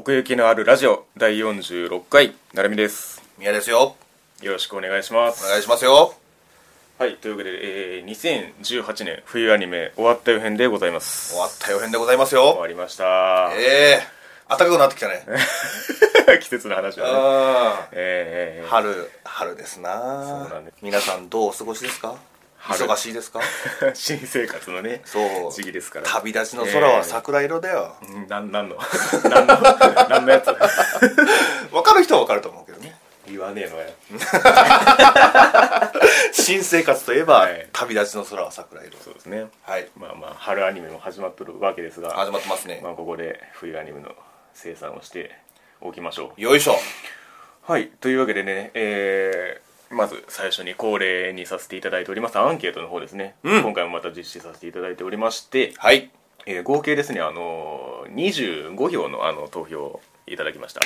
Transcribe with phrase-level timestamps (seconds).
[0.00, 3.20] 奥行きのあるラジオ第46回なるみです。
[3.36, 3.96] 宮ですよ。
[4.40, 5.44] よろしくお願いします。
[5.44, 6.14] お願いしますよ。
[6.98, 11.32] はいというわけで、えー、2018年冬アニメ終わった予編でございます。
[11.34, 13.52] 終わった予編でございます終よわりました。
[13.52, 14.02] ええ
[14.48, 15.22] 暖かくなってきたね。
[16.40, 17.12] 季節の話はね。
[17.14, 18.68] あえー、えー。
[18.70, 20.00] 春春ですな。
[20.00, 20.76] そうなんです。
[20.80, 22.08] 皆さんどうお過ごしですか？
[22.08, 22.18] 春
[22.62, 23.40] 忙しいですか？
[23.94, 25.52] 新生活のねそう。
[25.52, 26.06] 時期ですから。
[26.06, 28.76] 旅立ちの空は桜色だよ、うんなんなんの？
[29.28, 29.60] なんの？
[30.08, 30.46] なんのやつ？
[31.72, 32.96] 分かる人は分かると思うけどね。
[33.26, 33.86] 言わねえのや。
[36.32, 37.68] 新生活といえば、はい。
[37.72, 38.98] 旅立ちの空は桜色。
[38.98, 39.46] そうですね。
[39.62, 39.88] はい。
[39.96, 44.14] まあまあ春アニメも始まっとるわけですが始まってますね、まあここで冬アニメの
[44.54, 45.30] 生産をして
[45.80, 46.40] おきましょう。
[46.40, 46.76] よいしょ。
[47.66, 47.88] はい。
[48.00, 52.38] というわけでねえーまず最初に恒例にさせていただいております。
[52.38, 53.62] アンケートの方ですね、うん。
[53.62, 56.10] 今回もまた実施させていただいておりまして、はい。
[56.46, 60.80] えー合計ですねあのー25票のあの投票をいただきました。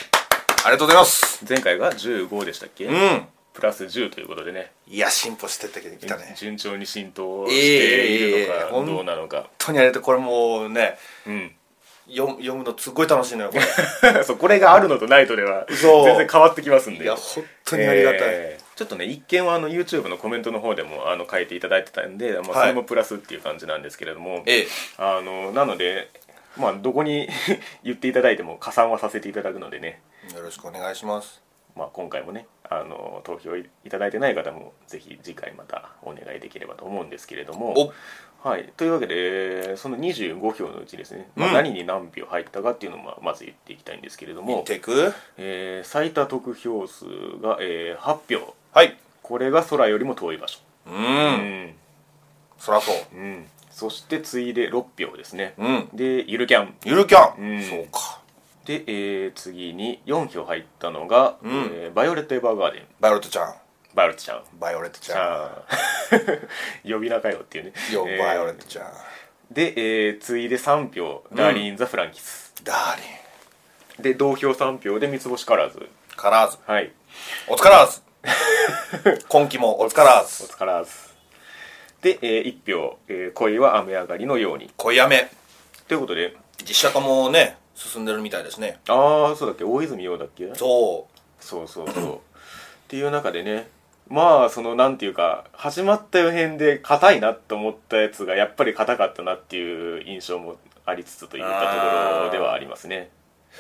[0.65, 1.45] ありがとうございます。
[1.47, 3.27] 前回が15でしたっけ、うん。
[3.53, 4.73] プラス10ということでね。
[4.89, 6.25] いや進歩してってきたね。
[6.29, 11.53] 本順調に浸透しているのかええどうなのか、当にあれってこれもうねうん。
[12.09, 14.25] 読む読むのすっごい楽しいのよこれ。
[14.25, 17.05] そうこれがあるのとないとでは全然変わってきますんで。
[17.05, 22.61] いや本当にありがたい、えーちょっとね一見はあの YouTube のコメントの方でもあの書いていただいてたんで、まあ、はい。
[22.63, 24.67] それもプラスっていう感じなんですけれども、ええ。
[24.99, 26.11] あのなので
[26.57, 27.29] まあどこに
[27.83, 30.01] 言っていただいても加算はさせていただくのでね、
[30.35, 31.43] よろしくお願いします。
[31.77, 37.93] まあ、今回もねあの投票いただいてない方もぜひ次回またお願いできればと思うんですけれども。
[38.45, 41.55] はい、というわけでその25票のうちですね、まあ、うん。
[41.55, 44.65] 何に何票入ったかっていうのをまず言っていきたいんですけれども。
[45.39, 47.07] えー最多得票数
[47.41, 48.97] が、えー8票はい。
[49.23, 50.59] これが空よりも遠い場所。
[50.87, 50.97] ううん。
[51.69, 51.75] ん、
[52.59, 52.97] そらそう。
[53.17, 55.55] うん、そして次いで6票ですね。
[55.59, 55.89] うん。
[55.95, 56.75] でゆるキャン。
[56.85, 57.63] ゆるキャン、うん。
[57.63, 58.21] そうか。
[58.67, 61.51] で、えー次に4票入ったのが、うん。
[61.53, 62.83] えーバイオレット・エヴァーガーデン。
[63.01, 63.55] バイオレットちゃん。
[63.95, 64.43] バイオレットちゃん。
[64.59, 65.65] バイオレットちちゃ
[66.87, 66.91] ん。
[66.93, 67.73] 呼び名かよっていうね。
[67.93, 68.19] よ、えー。
[68.19, 68.87] バイオレットちゃん。
[69.53, 72.53] で、えー次いで3票、ダーリン・イン・ザ・フランキス。
[72.65, 74.03] ダーリン。
[74.03, 76.91] で同票3票で三つ星カラーズカラーズはい。
[77.47, 78.03] お疲らず
[79.29, 80.93] 今期もお疲らおず疲れず
[82.01, 84.71] で、え1票、えー恋は雨上がりのように。
[84.77, 85.31] 恋やめ
[85.89, 86.37] ということで。
[86.63, 88.79] 実写化もね進んでるみたいですね。
[88.89, 89.65] ああそうだっけ？
[89.65, 90.51] 大泉洋だっけ？
[90.55, 91.07] そ
[91.41, 92.15] そうそうそう。
[92.17, 92.19] っ
[92.89, 93.69] ていう中でね。
[94.09, 101.55] まあそのなんていうか始まった予編で硬いなと思ったやつがやっぱり硬かったなっていう印象もありつつといったと
[102.19, 103.11] ころではありますね。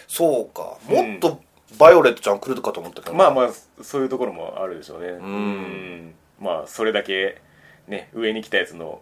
[0.06, 0.76] うそうか。
[0.88, 1.40] うんもっと
[1.78, 3.14] バイオレットちゃん来るかと思ったけど。
[3.14, 3.50] まあまあ
[3.82, 5.12] そういうところもあるでしょうね。
[5.12, 6.08] ん。
[6.08, 6.14] ん。
[6.40, 7.40] まあそれだけ
[7.88, 9.00] ね上に来たやつの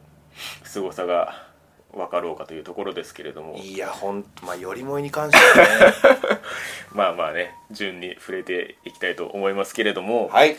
[0.64, 1.48] 凄さが
[1.92, 3.56] 分かろうかというところですけれども。
[3.56, 5.94] いやほんまあよりもいに関してはね。
[6.92, 10.56] まあまあね順に触れていきたいと思いますけれども、はい。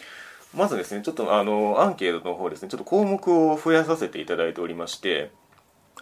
[0.56, 5.32] まずですねちょっとあのアンケートの方ですねちょっと項目を増やさせていただいておりまして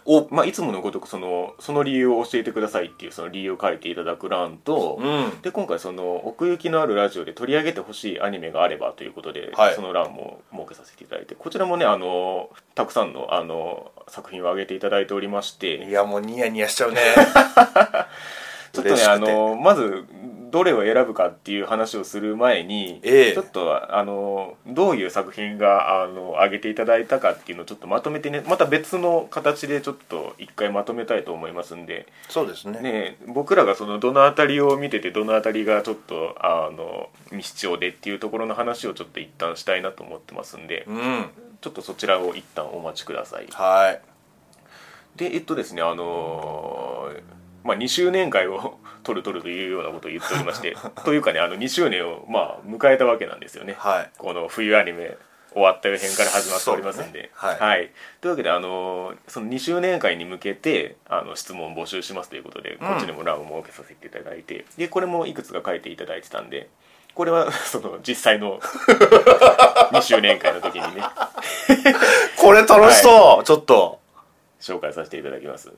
[0.04, 5.40] お、まあ、いつものごとくそのその理由を教えてくださいっていうその理由を書いていただく欄と、うん。
[5.42, 9.74] で今回その奥行きのあるラジオで取り上げてほしいアニメがあればということで、はい。
[9.74, 15.84] その欄も設けさせていただいてこちらもねあのたくさんのあの作品を挙げていただいておりまして。
[15.84, 17.00] いやもうニヤニヤしちゃうね
[18.72, 20.04] ちょっとねあのまず
[20.52, 23.32] どれを選ぶかっていう話をする前に、ええ。
[23.32, 32.80] ちょっとあのどういう作品があの上げていただいたかっていうのをちょっとまとめてねまた別の形でちょっと一回まとめたいと思いますんで、そうですね。
[32.80, 40.84] ね、僕らがそのどの辺りを見ててどの辺りがちょっとあの未視聴でっていうところの話をちょっと一旦したいなと思ってますんで。
[40.86, 41.26] うん。
[41.62, 43.46] ちょっとそちらを一旦お待ちください。
[43.52, 44.00] はい。
[45.16, 53.74] でえっとですねあのーまあ2周年会を 取る取るというようなことを言っておりまして というかねあの2周年をまあ迎えたわけなんですよね。
[53.78, 54.10] はい。
[54.18, 55.16] この冬アニメ
[55.52, 57.56] 終わった予編から始まっておりますんで、そうね。
[57.58, 57.90] はい。
[58.22, 66.68] というわけであのーその2周年会に向けてあの質問を募集しますということで、こっちにも欄を設けさせていただいてでこれもいくつか書いていただいてたんで
[67.14, 71.02] これは その実際の2周年会の時にね。
[72.38, 74.00] これ楽しそう、ちょっと。
[74.60, 75.72] 紹介させていただきます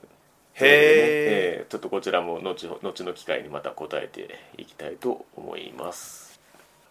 [0.55, 6.39] へえーちょっとこちらも後ほ後の機会にまた答えていきたいと思います。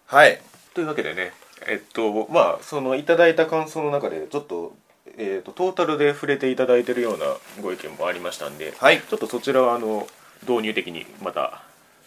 [0.07, 0.41] はい。
[0.75, 1.33] というわけでね
[1.67, 4.75] えっとまあそのいただいた感想の中でちょっと,、
[5.17, 7.27] えー、とトータルで触れていただいてるような
[7.63, 9.01] ご意見もありましたんで、はい。
[9.01, 10.09] ちょっとそちらはあの
[10.47, 11.63] 導入的にまた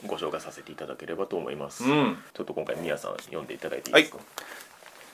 [0.05, 2.17] ご紹介させていただければと思います、うん。
[2.35, 4.19] ちょっと今回みやさん読んでいただいていいですか、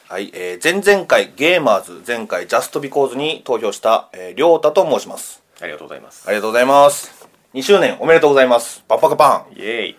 [0.10, 6.28] はい、えー前々回ゲーマーズ前回ジャストビコーズに投票した、えー、りょうたと申しますありがとうございます。
[6.28, 7.28] ありがとうございます。
[7.54, 8.84] 2周年おめでとうございます。
[8.88, 9.60] パンパカパン。
[9.60, 9.98] イエーイ。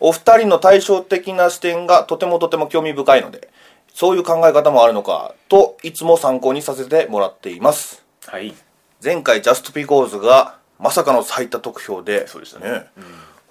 [0.00, 3.50] お二人の対照的な視点がとてもとても興味深いので
[3.94, 8.04] そういう考え方もあるのかといつも参考にさせてもらっています。
[8.26, 8.54] はい。
[9.02, 12.86] 前回 Just Because がまさかの最多得票でそうでしたね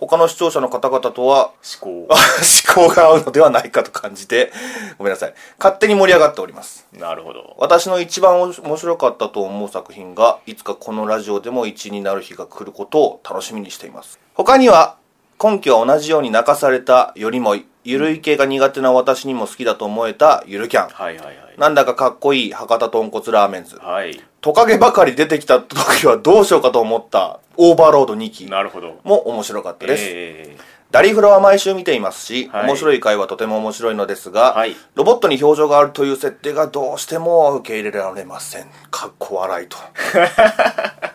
[0.01, 1.51] 他の視聴者の方々とは
[1.81, 2.07] 嗜好。
[2.75, 4.51] 嗜好が合うのではないかと感じて
[4.97, 5.33] ごめんなさい。
[5.59, 6.87] 勝手に盛り上がっております。
[6.91, 7.55] なるほど。
[7.59, 14.19] 私の一番面白かったと思う作品がいつかこのラジオでも1位になる日が来ることを楽しみにしています。
[14.33, 14.95] 他には
[15.37, 20.89] 今期は同じように泣かされたよりもい、ゆるい系が苦手な私にも好きだと思えたゆるキャン。
[20.89, 21.37] はいはいはい。
[21.57, 23.77] なんだかかっこいい博多豚骨ラーメンズ。
[23.77, 28.99] はいトカゲばかり出てきた時はどうしようかと思ったオーバーロード2期なるほど。
[29.03, 30.57] も面白かったです、え
[30.89, 32.67] ダリフラは毎週見ていますし、はい。
[32.67, 34.75] 面白い回はとても面白いのですが、はい。
[34.95, 38.67] ロボットに表情があるという設定がどうしても受け入れられません。
[38.89, 39.77] かっこ笑いと。
[39.77, 41.11] ー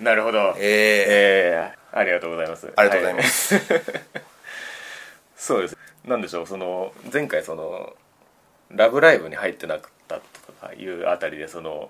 [0.02, 0.54] なるほど。
[0.58, 1.76] ええ。
[1.76, 2.72] ーありがとうございます。
[2.74, 3.64] ありがとうございます、はい。
[5.36, 5.76] そうです。
[6.06, 7.92] なんでしょうその前回その
[8.70, 10.20] 「ラブライブ!」に入ってなかった
[10.78, 11.88] いうあたりでその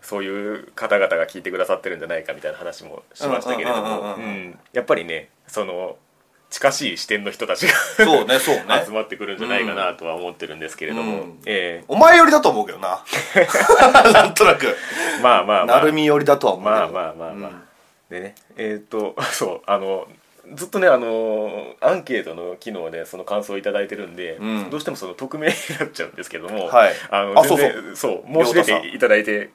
[0.00, 4.16] そういう方々が聞いてくださってるんじゃないかみたいな話もしましたけれども。
[4.72, 5.96] やっぱりねその
[6.52, 8.64] 近しい視点の人たちがそうねそうね。
[8.84, 11.38] 集まってくるんじゃないかなとは思ってるんですけれども、うん。
[11.46, 13.02] えお前寄りだと思うけどな。
[14.12, 14.66] なんとなく。
[14.66, 15.78] えまあまあまあ。
[15.78, 17.62] なるみ寄りだとはまあまあまあまあ、うん。
[18.10, 20.06] でねえっ、と そうあの
[20.54, 24.70] ずっとねあのアンケートの機能でその感想をいただいてるんで、うん。
[24.70, 26.94] どうしてもその匿名になっちゃうんですけども、はい。
[27.10, 29.50] あのあ全然そう申し出ていただいて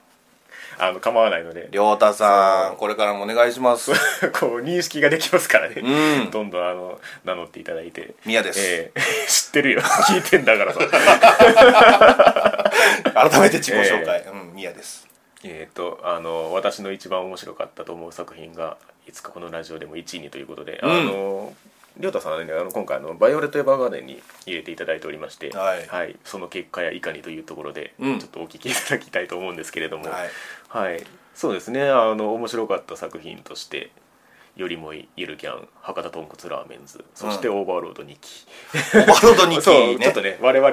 [0.80, 1.70] あの構わないので。
[1.72, 3.92] りょうたさそんこれからもお願いします。
[4.40, 6.32] こう認識ができますからね、うん。
[6.32, 8.14] どんどんあの名乗っていただいて。
[8.26, 9.02] 宮です、ええ。
[9.28, 9.82] 知ってるよ。
[9.82, 10.80] 聞いてんだからさ。
[13.14, 15.08] 改めて自己紹介、うん宮です。
[15.44, 18.78] えっとあの私の一番面白かったと思う作品が
[19.08, 20.92] いつかこのラジオでも1位にということで、うん。
[20.92, 21.54] あの
[22.00, 26.16] 亮太さんはねあの今回あの「バイオレット・エヴァーガーデン」に入れていただいておりまして、はい。
[26.24, 28.20] その結果やいかにというところで、うん。
[28.20, 30.30] ちょっとお聞きいただきたいと思うんですけれども、はい。
[30.70, 31.04] はい。
[31.34, 31.90] そうですね。
[31.90, 33.92] あの面白かった作品として
[34.26, 38.48] 「よりもい」「ゆるキャン」「博多豚骨ラーメンズ」そして「オーバーロード2期」
[38.96, 40.72] オーバーロード2 そう期ねちょっとね我々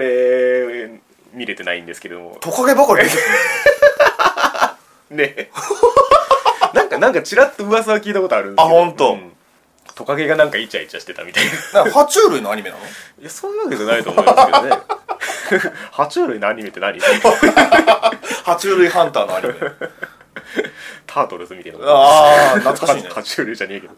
[1.32, 2.38] 見れてないんですけれども。
[2.40, 3.08] トカゲばかり
[5.10, 5.50] ね
[6.74, 8.76] なんかなんかちらっと噂は聞いたことあるんですけど。
[8.80, 9.32] あ本当うん。
[9.94, 11.84] トカゲがなんかイチャイチャしてたみたいな。
[11.84, 12.82] なんか爬虫類のアニメなの？
[13.20, 14.70] いやそういうわけじゃないと思いますけどね。
[15.94, 16.98] 爬虫類のアニメって何？
[18.44, 19.54] 爬虫類ハンターのアニメ。
[21.06, 23.08] タートルズみたいなああ懐かしいね。
[23.14, 23.94] 爬虫類じゃねえけど。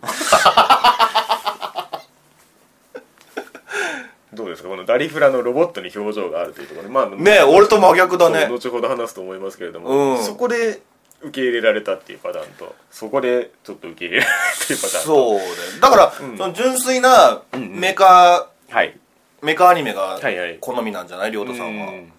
[4.34, 4.68] どうですか？
[4.68, 6.88] このダリフラのロボットに表情があるというところ。
[6.88, 8.40] でまあねえ俺と真逆だね。
[8.48, 10.22] そう後ほど話すと思いますけれども、うん。
[10.22, 10.80] そこで
[11.22, 15.06] 受け入れられたっていうパターンとそこでちょっと受け入れられたっていうパターンと。
[15.06, 15.42] そうね。
[15.80, 16.38] だから、うん。
[16.38, 18.98] その純粋なうんうんメカ、はい。
[19.42, 20.58] メカアニメがはいはい。
[20.60, 21.32] 好みなんじゃない？
[21.32, 22.12] 亮太さんは、うん。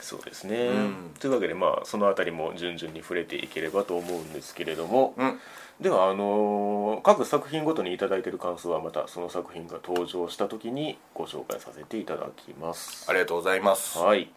[0.00, 1.14] そうですね、うん。
[1.20, 5.38] というわけでまあそのあたりも順々に触れていければと思うんですけれども、うん。
[5.80, 14.28] ではあのー各作品ごとに頂いている感想はまたその作品が登場した時にご紹介させていただきますありがとうございますはい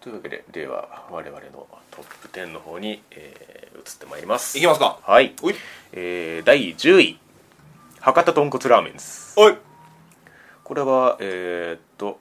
[0.00, 4.58] というわけででは我々のトップ10の方に、えー移ってまいります。
[4.58, 4.98] いきますか。
[5.02, 5.54] はい、おい。
[5.92, 7.18] えー第10位
[7.98, 9.54] 博多豚骨ラーメンですおい。
[10.64, 12.18] これはえーっと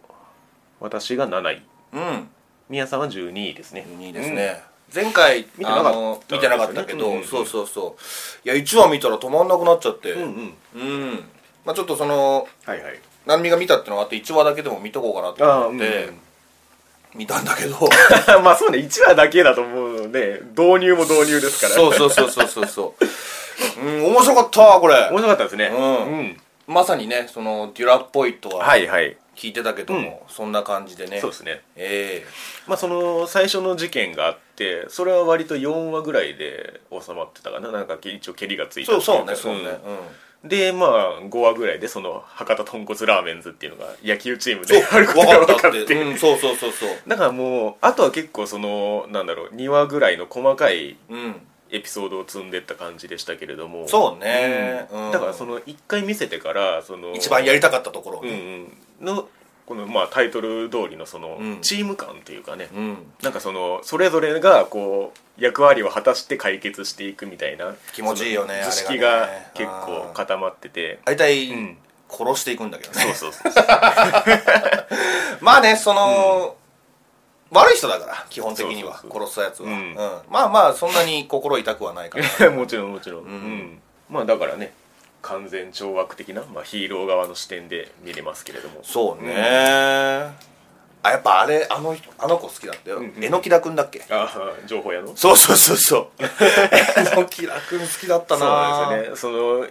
[0.80, 1.62] 私が7位。
[1.94, 2.30] うん。
[2.70, 3.86] 宮さんは12位ですね。
[3.89, 4.63] 2位ですね、
[4.94, 6.36] 前回見てなかった。
[6.36, 7.13] 見てなかったけど、うん。
[7.13, 7.20] うん。
[7.22, 7.98] うんそうそうそ
[8.46, 8.48] う。
[8.48, 10.13] いや1話見たら止まんなくなっちゃって。
[10.13, 10.82] うんうん。
[10.82, 10.84] う
[11.15, 11.30] ん。
[11.65, 13.00] まあちょっとそのはいはい。
[13.25, 16.20] 成美が見たってのがあって1話だけでも見とこうかなと思って、うん
[17.16, 17.78] 見たんだけど。
[18.44, 21.74] まあそうね1話だけだと思うので導入も導入ですから。
[21.74, 23.82] そうそうそうそうそうそう。
[23.82, 24.96] うん面白かったこれ。
[25.10, 25.68] 面白かったですね。
[25.68, 26.42] うん。
[26.68, 29.18] まさにねそのデュラっぽいとははいはい。
[29.36, 31.22] 聞いてたけども、そんな感じでね。
[31.22, 31.62] そうですね。
[31.78, 32.25] え
[32.68, 37.72] まあその最初の事件があってそれは割と4話ぐらいで収まってたかな。
[37.72, 39.78] なんか一応蹴りがつえいたそうそうねそうね、うんうん
[40.43, 46.01] でまあ5話ぐらいでその博多豚骨ラーメンズっていうのが野球チームであることが分かって。
[46.01, 46.89] うんそうそうそうそう。
[47.08, 51.41] だからもうあとは結構そのなんだろう2話ぐらいの細かいうん。
[51.72, 53.88] エピソードを積んでった感じでしたけれども。
[53.88, 54.88] そうね。
[54.91, 55.05] うん。
[55.08, 58.65] うんだからその1回見せてからその一番やりたかったところをうんね
[59.01, 59.05] うん。
[59.05, 59.27] の
[59.70, 61.62] このまあタイトル通りのそのうん。
[61.62, 62.98] チーム感というかね、うん。
[63.22, 70.98] なんかそのそれぞれがこう役割を果たして解決していくみたいな気持ちいいよね図式が結構固まってて。
[71.06, 71.78] 大体、うん。
[72.10, 73.00] 殺していくんだけどね。
[73.00, 73.52] そうそうそう。
[73.52, 73.64] そ う
[75.42, 76.56] まあねその、
[77.52, 79.92] 悪い人だから基本的には殺すやつは、ううん。
[79.92, 79.96] ん
[80.32, 82.50] まあまあそんなに心痛くはないから。
[82.50, 83.28] もちろんもちろん、ん。
[83.28, 83.82] うん。
[84.10, 84.74] まあだからね
[85.22, 88.80] 完全懲悪的な、まあ、ヒーロー側の視点で見れますけれども。
[88.84, 89.34] そうね、
[91.04, 93.14] あやっぱあれあの人あの子好きだったよ、んうん。
[93.24, 94.02] 榎木田君だっけ？
[94.10, 95.16] ああ情報屋の？
[95.16, 96.08] そうそうそうそう。
[96.20, 99.16] 榎木田君好きだったなそうですよね。
[99.18, 99.68] その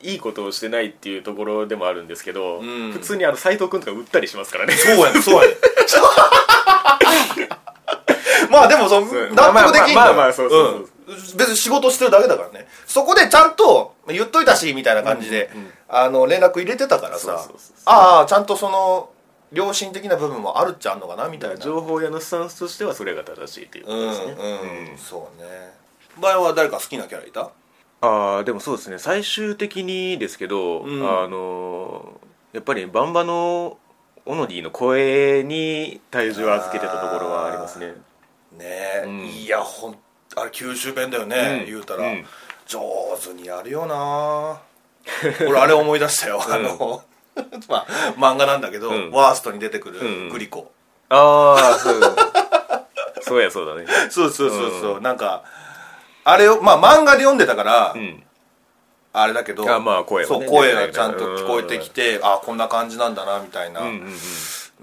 [0.00, 2.92] いいことをしてないっていうところでもあるんですけど、ん。
[2.92, 4.74] 普通にあの斎藤君とか売ったりしますからね。
[4.74, 5.56] そうやねそうやね
[8.50, 10.88] まあでもその納得できんのまあまあそうそうそうん
[11.36, 12.68] 別に仕事してるだけだからね。
[12.86, 17.48] そこでちゃんと言っといたしみたいな感じで、うんうんあの連絡入れてたからさ。
[17.86, 19.08] ああちゃんとその
[19.50, 21.56] 良心的な部分もあるっちゃあんのかなみたいな。
[21.56, 24.32] 情報屋のスタンスとしてはそれが正しいというこうんとですね、
[24.92, 25.48] うん、そうね。
[26.20, 27.50] 場合は誰か好きなキャラいた？
[28.02, 28.98] ああでもそうですね。
[28.98, 31.02] 最終的にですけど、うん。
[31.02, 32.20] あの
[32.52, 33.78] やっぱりバンバの
[34.26, 37.86] オノディの声に体重を預けてたところはありますね。
[37.86, 37.94] ね
[38.60, 39.26] え、うん。
[39.26, 39.96] いやほん
[40.36, 41.66] あれ九州弁だよね、うん。
[41.66, 42.26] 言うたら、うん。
[42.66, 42.80] 上
[43.22, 44.60] 手にやるよな。
[45.48, 47.02] 俺あれ思い出したよ、あの
[47.68, 49.10] まあ漫画なんだけど、うん。
[49.10, 50.70] ワーストに出てくるうんグリコ、
[51.08, 52.00] ああそう。
[53.22, 53.86] そうやそうだね。
[54.10, 55.44] そうそうそうそう、なんか
[56.24, 58.22] あれをまあ漫画で読んでたから、うん。
[59.14, 60.46] あれだけどあまあ声はね。
[60.46, 64.18] そう声がちゃんと聞こえてきて、あこんな感じなんだなみたいなうんうんうん。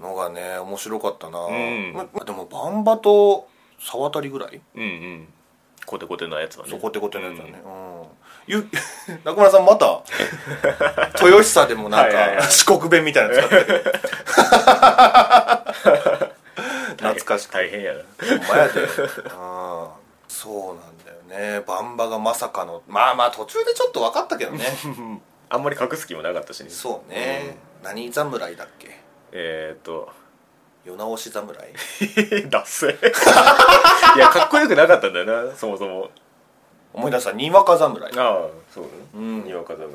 [0.02, 1.92] のがね面白かったな、ん。
[1.94, 3.48] ままでもバンバと
[3.80, 5.28] 沢渡りぐらいうんうん
[5.86, 6.70] コテコテのやつはね。
[6.70, 7.62] そうコテコテのやつだね。
[7.64, 8.02] うん、
[8.46, 8.68] ゆ
[9.24, 10.02] 中村さんまた
[11.24, 13.84] 豊久でもなんか四国弁みたいなの使ってる。
[16.96, 17.52] 懐かしく。
[17.52, 18.00] 大変やな。
[18.00, 18.80] ほんまやで。
[18.80, 18.88] うん。
[20.28, 21.62] そうなんだよね。
[21.66, 24.64] バンバがまさかのまあまあ途中でちょっと分かったけどね。
[25.48, 26.70] あんまり隠す気もなかったしね。
[26.70, 29.00] そうね、何侍だっけ？
[29.32, 30.10] えー、っと
[30.86, 31.56] 世直し侍？
[32.48, 32.86] ダッセ。
[34.16, 36.10] いやかっこよくなかったんだよなそもそも。
[36.94, 38.16] 思い出したにわか侍。
[38.16, 38.38] ああ
[38.72, 38.90] そうね。
[39.14, 39.44] うん。
[39.44, 39.88] にわか侍。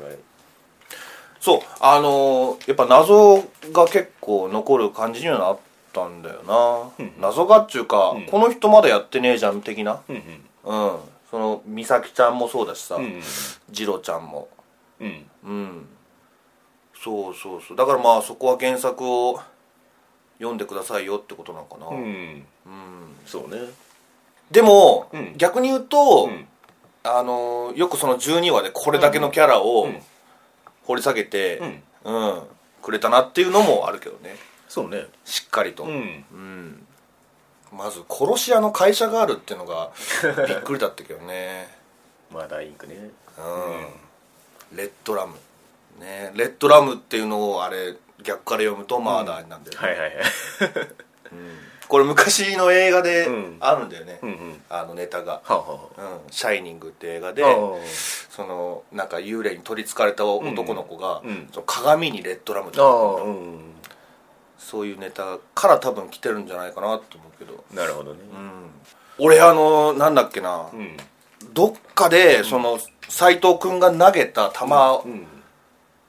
[1.40, 5.58] そうあのーやっぱ謎が結構残る感じにはなっ
[5.92, 8.26] たんだよな、うん謎がっちゅうか、うん。
[8.26, 10.00] この人まだやってねえじゃん的な。
[10.08, 10.90] うんうん。
[10.92, 10.98] うん。
[11.30, 13.22] その美咲ちゃんもそうだしさ、うん。
[13.70, 14.48] ジロちゃんも。
[15.00, 15.26] うん。
[15.44, 15.88] うん。
[17.02, 17.76] そうそうそう。
[17.76, 19.40] だからまあそこは原作を
[20.42, 21.94] 読んでくださいよってことなのかな、うん。
[21.94, 22.44] うん。
[23.26, 23.60] そうね。
[24.50, 25.34] でも、うん。
[25.36, 26.48] 逆に言うと、うん。
[27.04, 30.02] あのーよくその12話でこれだけのキャラをうん。
[30.84, 31.58] 掘り下げて、
[32.04, 32.14] うん。
[32.14, 32.42] うん。
[32.82, 34.34] くれたなっていうのもあるけどね。
[34.68, 35.06] そうね。
[35.24, 36.24] しっかりと、うん。
[36.32, 36.86] うん。
[37.72, 39.92] まず殺し屋の会社があるっていうのが
[40.48, 41.68] びっくりだったけどね。
[42.32, 45.36] マーダーインクねうん、レッドラム。
[46.00, 46.32] ね。
[46.34, 50.14] レッドラムっていうのをあれ逆から読むとマーダーなんだよね、はいはいはい。
[51.88, 53.56] これ昔の映画でうん。
[53.60, 54.62] あるんだよね、うんうん。
[54.70, 55.42] あのネタが。
[55.44, 55.78] はあは
[56.24, 57.50] 「うん、シャイニング」って映画でああ
[58.30, 61.28] そのなんか幽霊に取りつかれた男の子が、うん。
[61.28, 63.58] うんその鏡にレッドラムってうん
[64.58, 68.20] そういうネタから多分来てるんじゃないかなと思うけど、なるほどね。
[68.32, 68.70] うん、
[69.18, 70.96] 俺あのなんだっけな、うん。
[71.52, 75.26] どっかでその斎藤君が投げた球、うん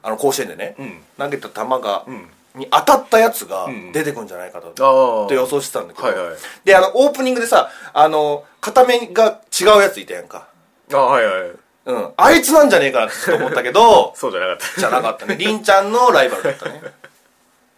[0.04, 1.00] あの甲子園でね、うん。
[1.18, 2.28] 投げた球が、うん。
[2.54, 6.36] に当たったやつがうん出てくるんじゃないかと、ああって予想してたんだけど、はいはい。
[6.64, 10.46] であのオープニングでさあの片目が違うやついたやんか。
[10.92, 11.50] あはいはい。
[11.86, 12.08] うん。
[12.16, 14.80] あいつなんじゃねえかなって思ったけど そうじゃなかった。
[14.80, 15.36] じゃなかったね。
[15.36, 16.80] 凛ちゃんのライバルだったね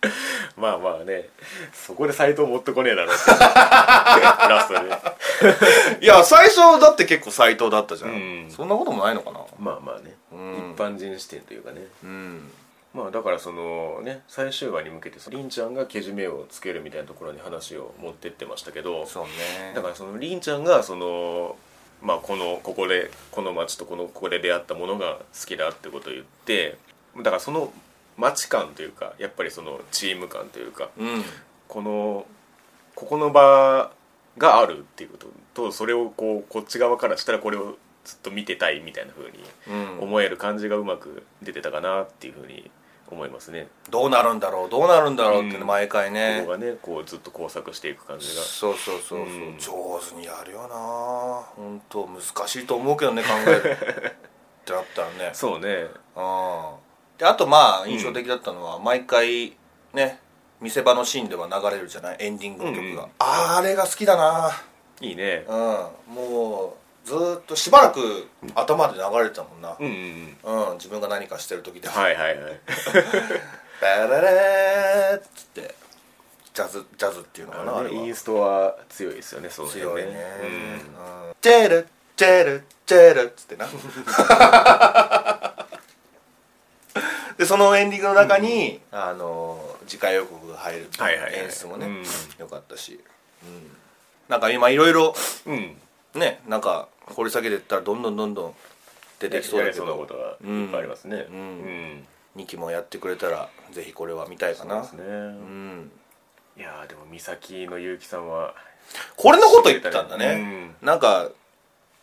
[0.57, 1.29] まあまあね。
[1.73, 3.31] そこで斎藤持ってこねえだろうって。
[3.31, 8.15] ラストでいや最初だって結構斎藤だったじゃん、う
[8.47, 8.51] ん。
[8.51, 9.41] そんなこともないのかな。
[9.59, 10.73] まあまあね、うん。
[10.75, 11.83] 一般人視点というかね。
[12.03, 12.53] うん。
[12.95, 19.07] まあだからそのね最終話に向けて凛ちゃんがけじめをつけるみたいなところに話を持ってってましたけど。
[19.07, 19.73] そうね。
[19.75, 21.57] だからその凛ちゃんがその
[22.01, 26.79] まあこのここでこの町とこのここで出会ったものが好きだってことを言って。
[27.19, 27.73] だからその
[28.17, 31.25] 町感というかやっぱりそのチーム感というかうん。
[31.69, 32.27] この
[32.95, 33.91] ここの場
[34.39, 40.03] があるっていうこととそれをこうこっち側からしたらこれをずっと見てたいみたいな風にうん。
[40.03, 42.71] 思える感じがうまく出てたかなっていう風に
[43.09, 43.69] 思いますね。
[43.91, 44.69] どうなるんだろう？
[44.69, 45.67] どうなるんだろうってねうん。
[45.67, 46.39] 毎回ね。
[46.41, 48.43] ここがねこうずっと工作していく感じが。
[48.43, 49.23] そうそうそうそう、う
[49.55, 49.59] ん。
[49.59, 50.75] 上手にやるよな。
[51.57, 54.15] 本当難しいと思うけどね考えるっ
[54.65, 55.31] てなったらね。
[55.35, 55.87] そうね。
[56.17, 56.86] うん
[57.19, 59.57] であとまあ印象的だったのは、毎回
[59.95, 60.19] ね
[60.61, 62.17] 見せ場のシーンでは流れるじゃない？
[62.21, 63.11] エンディングの曲が、うんうん。
[63.19, 64.51] あれが好きだな。
[65.01, 65.45] いいね。
[65.49, 66.15] うん。
[66.15, 69.77] もうずーっとしばらく頭で流れてたもんな。
[69.79, 70.71] うんうんうん。
[70.71, 72.61] うん、自分が何かしてる時ではいはいはい。
[73.81, 75.75] バララーっつって
[76.55, 80.09] ジャズジャズっていうのかなあれインストは強いですよねそう強いね。
[80.43, 80.49] うん。
[80.49, 80.53] う
[81.33, 81.35] ん。
[81.43, 83.67] チェルチェルチェルっつってな
[87.39, 90.89] でそのエンディングの中に、あの次回予告が入る
[91.35, 92.03] 演出もね、うん。
[92.39, 93.01] よかったし、
[93.43, 93.71] うん、
[94.29, 95.15] なんか今いろいろ
[95.47, 95.77] うん。
[96.15, 98.55] ねなんか掘り下げていったらどんどんどんどん
[99.21, 101.27] 出てきそうやれそうなだけどことはいっぱいありますね。
[101.29, 101.37] うん。
[101.37, 102.07] うん。
[102.37, 104.85] 2期もやってくれたらぜひこれは見たいかな。
[104.85, 105.09] そうですね。
[105.09, 105.91] うん。
[106.57, 108.55] いやーでも美咲の結城さんは
[109.17, 110.87] これのこと言ってたんだね、うん。
[110.87, 111.29] なんか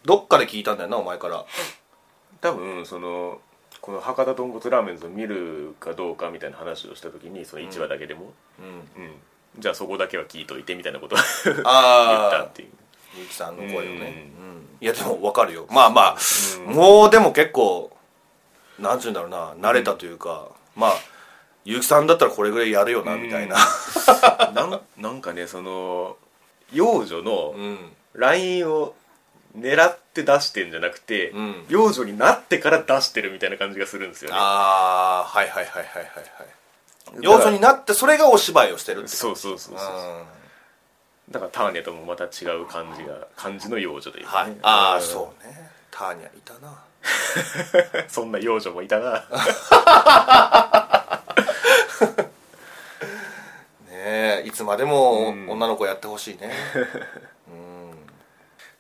[0.06, 1.46] どっかで聞いたんだよなお前から。
[2.42, 3.40] 多分その
[3.84, 9.04] この博多豚骨ラーメンズを見るかどうかみたいな話をした時にその1話だけでも、うん。
[9.04, 9.12] うん。
[9.60, 12.70] じゃあそこだけは聞いといてみたいなことを言ったっていう。
[13.20, 14.32] ゆきさんの声をね、
[14.80, 15.68] いやでも分かるよ。
[15.70, 17.92] まあまあ、もうでも結構
[18.80, 20.48] なんて言うんだろうな慣れたというか、
[20.78, 20.94] まあ
[21.66, 23.58] ゆきさんだったらこれぐらいやるよなみたいな。
[24.54, 26.16] なん なんかねその
[26.72, 27.92] 幼女のうん。
[28.14, 28.96] LINE を
[29.58, 31.66] 狙って出してんじゃなくて、うん。
[31.70, 34.38] 幼女になってから出してるみたいな感じがするんですよね。
[34.38, 36.24] ああはいはいはいはいはいはい。
[37.22, 39.92] 要素になってそれがお芝居をしてるってそうそうそうそうう。
[40.22, 40.24] ん
[41.32, 44.60] だからターネともまた違う感じが感じの幼女というかね、はい。
[44.64, 45.02] ああん。
[45.02, 45.70] そうね。
[45.92, 46.84] ターニャいたな。
[48.10, 49.26] そんな幼女もいたな。
[53.90, 55.50] ねえいつまでもうん。
[55.50, 56.52] 女の子やってほしいね。
[57.48, 57.73] うん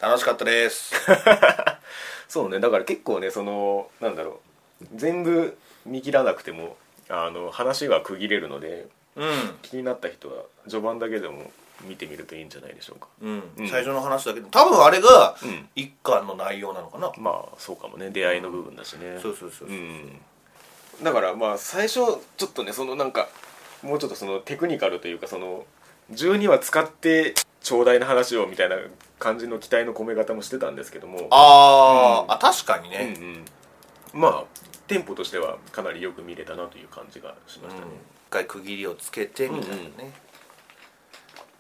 [0.04, 0.94] 楽しかったです。
[2.28, 2.60] そうね。
[2.60, 4.42] だから結構ねそのなんだろ
[4.82, 4.86] う。
[4.96, 6.76] 全部見切らなくても
[7.08, 9.58] あの話が区切れるのでうん。
[9.62, 11.50] 気になった人は序盤だけでも
[11.84, 13.08] 見てみるといいんじゃないでしょうか。
[13.22, 13.44] うん。
[13.60, 13.70] うん。
[13.70, 15.70] 最初の話だけど多分あれがうん。
[15.74, 18.10] 一巻の内容なのかな、まあそうかもね。
[18.10, 20.22] 出会いの部分だしね、そうそうそうそう、うん。
[21.02, 23.30] だからまあ最初ちょっとねそのなんか
[23.82, 25.66] もうちょっとそのテクニカルというかその
[26.12, 28.76] 12話使って長大な話をみたいな
[29.24, 31.28] 感じの期待の込め方もしてたんですけども。
[31.32, 32.32] あー、うん。
[32.32, 33.46] あ確かにうんね、
[34.14, 34.22] うん。
[34.22, 34.44] まあ
[34.88, 37.92] テンポとしてはかなりよく見れたなという感じがしまうんしたね、
[38.28, 40.14] 一回区切りをつけてみたいなね、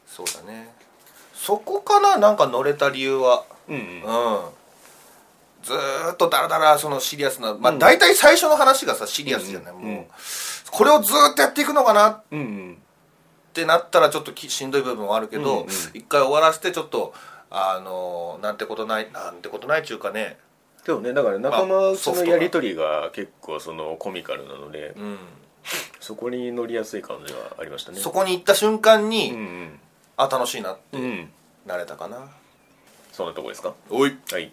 [0.05, 0.73] そうだね。
[1.33, 3.45] そこかななんか乗れた理由は。
[3.67, 3.81] うんうん。
[3.81, 4.41] うん。
[5.63, 7.79] ずーっとダラダラそのシリアスなまあうん。
[7.79, 10.05] 大体最初の話がさシリアスじゃない、うんもう。
[10.71, 12.77] これをずーっとやっていくのかなっうんうん
[13.53, 15.69] てなったらちょっときしんどい部分はあるけど、うんうん。
[15.93, 17.13] 一回終わらせてちょっと
[17.55, 20.37] あのなんてことないなんてことないっちゅうかね。
[20.85, 25.17] でもねだから仲間内のやり取りが結構そのコミカルなので、うん。
[26.01, 27.99] そこに乗りやすい感じはありましたね。
[27.99, 29.79] そこに行った瞬間うに、ん。
[30.17, 31.03] あ楽しいなってうん。
[31.03, 31.29] うん
[31.65, 32.27] なれたかな、
[33.13, 33.73] そんなとこですか？
[33.89, 34.17] おい。
[34.31, 34.51] はい。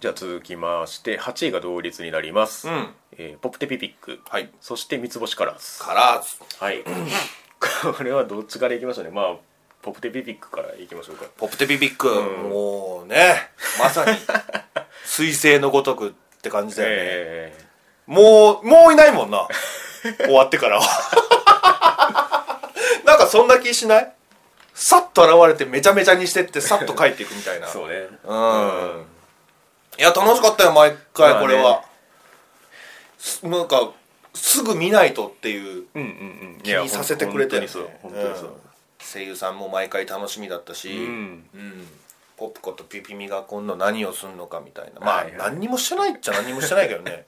[0.00, 2.88] じゃあ続きまして8位が同率になります、うん。
[3.16, 4.20] えーポプテピピック。
[4.28, 4.50] はい。
[4.60, 5.82] そして三つ星カラーズ。
[5.82, 6.84] からずはい。
[7.96, 9.10] これはどっちからいきましょうね。
[9.10, 9.36] まあ
[9.82, 11.24] ポプテピピックからいきましょうか。
[11.38, 12.50] ポップテピピック、うん。
[12.50, 14.18] もうねまさに。
[15.06, 16.12] 彗星のごとくっ
[16.42, 17.58] て感じだよね、え
[18.06, 19.48] もうもういないもんな。
[20.18, 22.70] 終わってからは。
[23.04, 24.12] なんかそんな気しない？
[24.74, 27.66] さっと現れてめちゃめちゃにしてってさっと帰っていくみたいな。
[27.66, 28.06] ー そうね。
[28.24, 29.06] うん。
[29.98, 31.86] いや楽しかったよ毎回これは、まあね
[33.18, 33.90] すなんか
[34.34, 35.86] すぐ見ないとっていう。
[35.94, 36.08] うんうん
[36.56, 36.60] うん。
[36.62, 37.58] 気にさせてくれて。
[37.58, 37.90] 本当にそう。
[38.02, 38.44] 本当にそう。
[38.44, 38.69] うん
[39.00, 41.44] 声優さんも毎回楽しみだったし、うん。
[41.54, 41.88] うん。
[42.36, 45.00] ポップコとピピミが今度何をするのかみたいな。
[45.00, 45.34] まあ、はいはい。
[45.36, 47.24] 何にもしてないっちゃ何にもしてないけどね。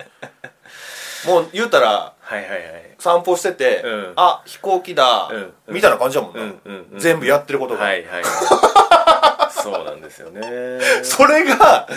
[1.26, 2.60] もう言うたらはいはいはい。
[2.98, 4.12] 散歩してて、うん。
[4.16, 5.36] あ飛行機だ、うん。
[5.36, 8.24] うんみたいな感じだもんな、うんうんうん全部やってることが、はいはい。
[9.52, 10.80] そうなんですよね。
[11.04, 11.88] それが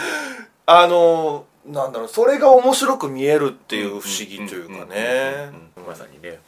[0.65, 5.51] あのなんだろうそれが面白く見えるっていう不思議というかね。
[5.87, 6.39] まさにね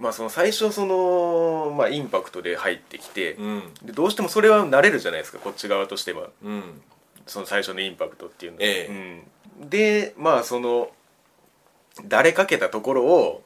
[0.00, 3.62] まあその最初その、まあ、インパクトで入ってきて、うん。
[3.84, 6.30] でどうしてもそれは慣れるじゃないですかこっち側としては。
[6.42, 6.80] うん。
[7.26, 9.22] その最初のインパクトっていうのは、え
[9.60, 10.90] うん、でまあその
[12.06, 13.44] 誰かけたところを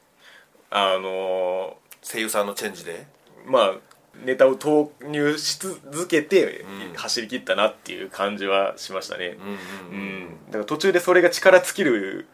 [0.71, 3.05] あの声優さんのチェンジで？
[3.45, 3.73] まあ
[4.23, 6.95] ネタを投入し続けてうん。
[6.95, 9.37] 走り切ったなっていう感じはしましたね、
[9.91, 9.97] うん。
[9.97, 10.29] うん。
[10.47, 12.27] だから途中でそれが力尽きる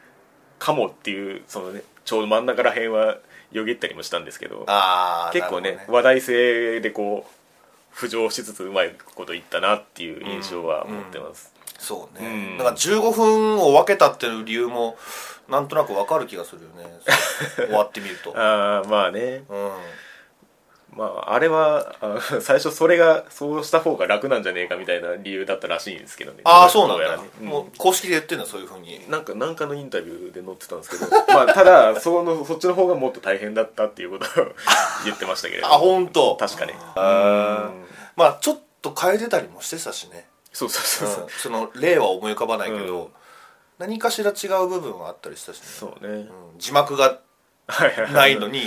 [0.60, 3.18] かもっていうそのねちょうど真ん中ら辺は
[3.52, 4.66] よぎったりもしたんですけど
[5.34, 12.58] 結構ねなるほど話題性でこう浮上しつつうまいこと言ったなっていう印象は持ってます、そうね、うん。
[12.58, 14.98] だから15分を分けたっていう理由も
[15.50, 16.86] なんとなく分かる気がするよね。
[17.68, 18.34] 終わってみると。
[18.38, 19.44] ああまあね。
[19.50, 19.72] うん
[20.96, 26.42] まああれはあ 最初それがそうした方が楽なんじゃねえかみたいな理由だったらしいんですけどね。
[26.44, 27.30] ああそうなんだ、ね。
[27.42, 27.48] うん。
[27.48, 29.10] もう公式で言ってんだそういうふうに。
[29.10, 31.12] なんかなんかのインタビューで載ってたんですけど。
[31.34, 34.46] まあただそのそっちの方がもっと大変だったっていうことを
[35.06, 36.36] 言ってましたけれどあ本当。
[36.36, 41.24] 確かねあうんまあちょっと変えてたりもしてたしね、そうそうそうそう。
[41.24, 41.30] うん。
[41.30, 43.08] その例は思い浮かばないけど、うん。
[43.80, 46.30] 何かしら違う部分はあったりしたしね、そうね、うん。
[46.58, 47.20] 字幕が
[48.14, 48.64] ないのに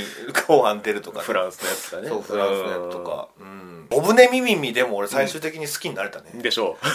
[0.47, 2.09] 後半出るとかね、フランスのやつだね。
[2.09, 3.29] そうフランスのやつとか。
[3.39, 3.87] うん。
[3.91, 6.87] ボブネミミミでも俺最終的に好きになれたね、うんでしょう。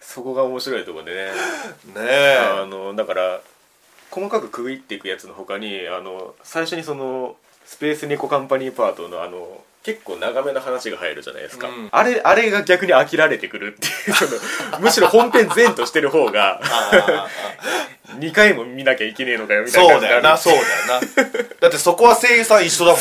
[0.00, 1.26] そこが面白いところでね。
[1.26, 1.32] ね
[1.96, 2.38] え。
[2.38, 3.40] あのだから
[4.10, 11.88] 細かく区切っていくやつの他にあの最初にそのスペース猫カンパニーパートのあの結構長めの話が入るじゃないですか、うん。
[11.90, 17.28] あれあれが逆に飽きられてくるっていう そのむしろ本編前としてる方がああ
[18.18, 20.66] 2回も見なきゃいけねえのかよみたいそうだよなそうだよ
[21.00, 21.22] な。
[21.60, 23.00] だってそこは声優さん一緒だもん。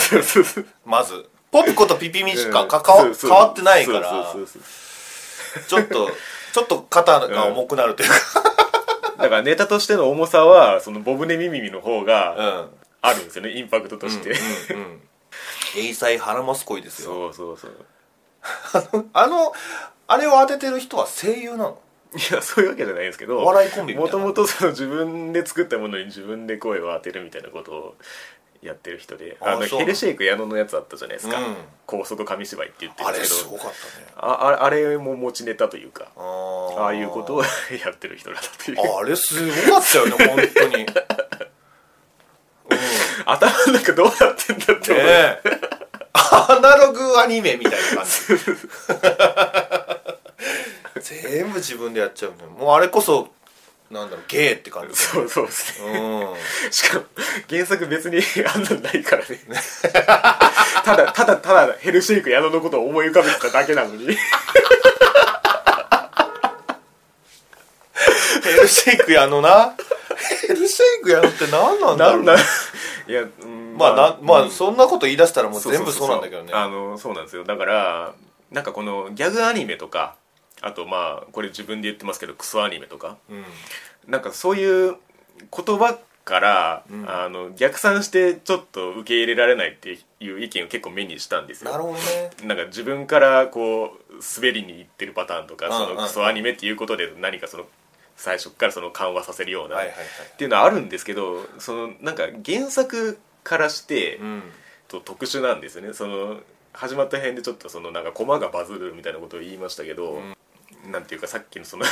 [0.85, 1.25] まず。
[1.49, 2.67] ポピコとピピミしかうん。
[2.67, 3.31] かかわそうそう。
[3.31, 4.35] 変わってないから。
[5.67, 6.11] ちょっと
[6.53, 8.15] ちょっと肩が重くなるというか。
[9.17, 12.77] だからネタとしての重さはそのボブネミミミの方がうん。
[13.01, 14.31] あるんですよねインパクトとして、
[14.73, 15.01] うんうん
[15.75, 17.33] 英才腹マス恋ですよ。
[17.33, 17.71] そうそう
[18.91, 19.05] そう。
[19.13, 19.51] あの
[20.07, 21.79] あれを当ててる人は声優なの？
[22.15, 24.19] いやそういうわけじゃないんですけどお笑いコンビみたいな。
[24.19, 27.95] もともとその自分で作ったものに自分で声を当てるみたいなことを
[28.61, 31.55] やってる人であのヘルシェイク矢野のやつあったじゃないですか、うん。
[31.85, 33.55] 高速紙芝居って言ってるあんですけど。
[33.55, 34.07] れすごかったね。
[34.15, 36.81] あああれも持ちネタというかあー。
[36.81, 37.43] ああいうことを
[37.83, 38.77] やってる人だったという。
[38.79, 40.37] あれすごかったよね本
[40.71, 40.85] 当に
[43.29, 45.41] 頭の中どうなってんだって思う、ねえ。
[46.13, 48.11] アナログアニメみたいな感じ。
[51.01, 52.37] 全部自分でやっちゃうね。
[52.59, 53.29] もうあれこそ
[53.91, 55.99] なんだろうゲーって感じそうそうですね。
[55.99, 56.35] う
[56.69, 56.71] ん。
[56.71, 57.05] しかも
[57.49, 59.39] 原作別にあんなんないからね。
[60.83, 64.07] ただただただヘルシェイク矢野のことを思い浮かべてただけなのに。
[68.43, 69.73] ヘルシェイクやのな？
[70.47, 72.43] ヘルシェイクやのって何なんだろうんななん
[73.07, 74.47] いや、うんまあなまうん。
[74.47, 76.51] あそんなこと言い出したらもう全部そうなんだけどね。
[76.53, 77.43] あのそうなんですよ。
[77.43, 78.15] だから
[78.51, 80.15] なんかこのギャグアニメとか
[80.61, 83.17] あとまあこれ自分で言ってますけどクソアニメとか。
[83.29, 83.43] うん。
[84.07, 84.95] なんかそういう
[85.51, 87.09] 言葉から、うん。
[87.09, 91.71] あの逆算してちょっと受け入れられないっていう意見を結構目にしたんですよ。
[91.71, 92.31] なるほどね。
[92.43, 97.65] なんか自分からこう滑りに行ってるパターンとか、そのクソアニメっていうことで何かその
[98.17, 99.81] 最初からその緩和させるような、っ
[100.37, 104.43] ていうのはあるんですけどそのなんか原作からして、うん。
[104.87, 105.93] と特殊なんですよね。
[105.93, 106.39] その
[106.73, 110.21] 始まった辺でちょっとそのなんか駒がバズるみたいなことを言いましたけど、
[110.89, 111.85] なんていうかさっきのその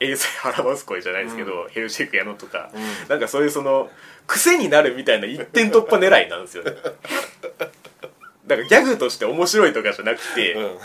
[0.00, 3.08] 英才払わす声じゃないですけど、ヘルシェイクやのとか、うん。
[3.08, 3.90] なんかそういうその
[4.26, 6.72] 癖になるみたいな一点突破狙いなんですよね。
[8.46, 10.78] だからギャグとして面白いとかじゃなくて、うん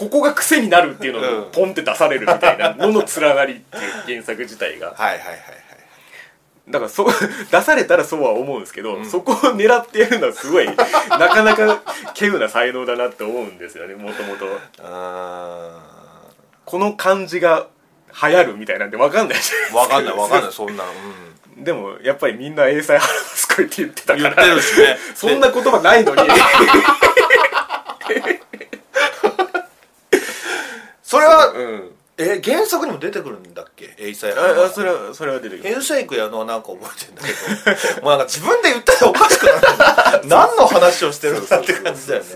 [0.00, 1.40] ここが癖になるっていうのうん。
[1.40, 3.76] をポンって出されるみたいな のの連なりって
[4.12, 4.94] いう原作自体が。
[4.94, 5.40] はいはいはいはい
[6.68, 7.08] だからそう
[7.50, 9.04] 出されたらそうは思うんですけど、ん。
[9.04, 10.76] そこを狙ってやるのはすごい な
[11.28, 11.82] かなか
[12.18, 14.46] 稀有な才能だなって思うんですよねもともと
[14.80, 15.80] あ
[16.64, 17.66] この漢字が
[18.22, 20.90] 流行るみたいなんて分かんないじゃーわかんないわかんいないそんなの、
[21.56, 24.96] うん、でもやっぱりみんな英才払わす声って言ってたか言っらてるしね。
[25.16, 26.22] そんな言葉ないのに
[31.10, 31.90] それはうん。
[32.18, 33.94] え原作にも出てくるんだっけ？
[33.98, 35.68] エイサイああそれはそれは出てくる。
[35.68, 38.02] ヘルシェイクやのはなんか覚えてんだけど。
[38.02, 39.52] もうなんか自分で言ったらおかしくな
[40.18, 40.28] る。
[40.28, 42.28] 何の話をしてるんだって感じだよね。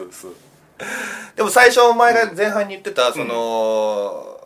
[1.37, 4.41] でも最初前が前半に言ってたその、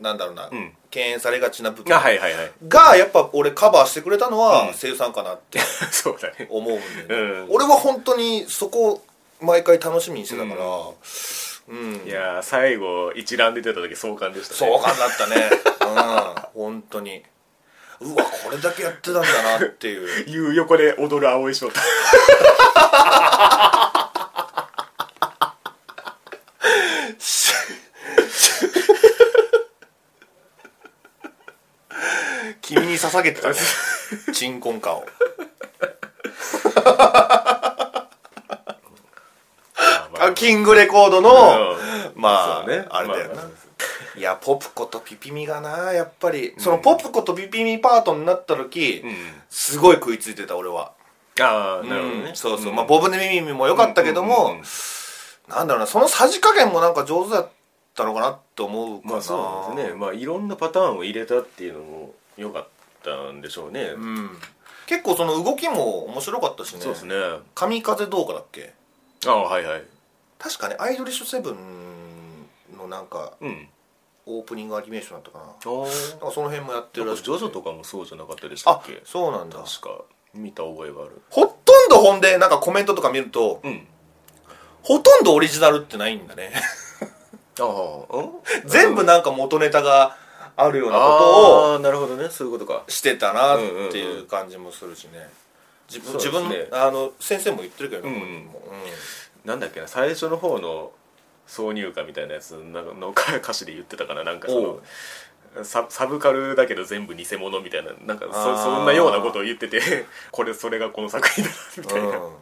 [0.00, 0.72] なんだろうな、ん。
[0.90, 2.52] 敬遠されがちな部分あはいはいはい。
[2.68, 4.74] がやっぱ俺カバーしてくれたのはうん。
[4.74, 5.58] 声優さんかなって
[5.90, 6.46] そうだね。
[6.48, 7.54] 思うんだよね、うん。
[7.54, 9.02] 俺は本当にそこを
[9.40, 10.60] 毎回楽しみにしてたから
[11.68, 14.72] うん、いやー最後一覧で出た時壮観でしたね。
[14.72, 15.50] 壮観だったね。
[16.54, 16.62] うん。
[16.62, 17.22] 本当に。
[18.00, 20.28] うわこれだけやってたんだなっていう。
[20.30, 21.80] いう横で踊る青い翔太。
[32.62, 33.54] 君に捧げてたね。
[34.32, 35.06] 鎮魂歌を
[40.26, 41.30] あキングレコードの、
[42.14, 42.86] まあ、ね。
[42.90, 43.50] あれだよな、まあま
[44.16, 49.14] いやポプコとピピミがなやっぱり、そのポプコとピピミパートになった時、うん。
[49.50, 50.92] すごい食いついてた俺は、
[51.40, 52.28] ああなるほどね。
[52.30, 52.36] うん。
[52.36, 52.76] そうそう、ん。
[52.76, 54.64] まあボブネミミミも良かったけども、うんうんうん
[55.48, 57.48] なんだろうなそのさじ加減もなんか上手だっ
[57.94, 59.12] たのかなって思うかな。
[59.12, 59.94] まあそうですね。
[59.94, 62.68] まあいろんなパターンを入れたっていうのも良かっ
[63.04, 64.30] たんでしょうね、うん。
[64.86, 66.80] 結構その動きも面白かったしね。
[66.80, 67.14] そうですね。
[67.54, 68.72] 神風動画だっけ？
[69.24, 69.84] ああはいはい
[70.38, 71.56] 確かねアイドリッシュセブン
[72.78, 73.68] のなんかうん。
[74.28, 75.44] オープニングアニメーションだったかな。
[75.44, 75.60] あなんか
[76.34, 79.00] その辺もやってあるらしジョジョとかもそうじゃなかったでしたあっけ？
[79.04, 79.60] そうなんだ。
[79.60, 80.02] 確か
[80.34, 81.22] 見た覚えがある。
[81.30, 83.86] ほとんどほんでなんかコメントとか見るとうん。
[84.82, 86.52] ほとんどオリジナルってないんだね。
[87.60, 88.68] ああうん？
[88.68, 90.16] 全部なんか元ネタが
[90.56, 92.28] あるようなことをなるほどね。
[92.28, 92.82] そういうことか。
[92.88, 93.58] してたなっ
[93.92, 95.30] ていう感じもするしね。
[95.88, 98.60] 自分あの先生も言ってるけどね、うん本人も
[99.46, 100.92] なんだっけな最初の方の
[101.46, 104.80] 挿入歌みたいなやつのの歌詞で言ってたかななんかその
[105.64, 109.80] ササブカルだけど全部偽物みたいななんかそそんなようなことを言ってて
[110.32, 112.32] これそれがこの作品だなみたいな、うん。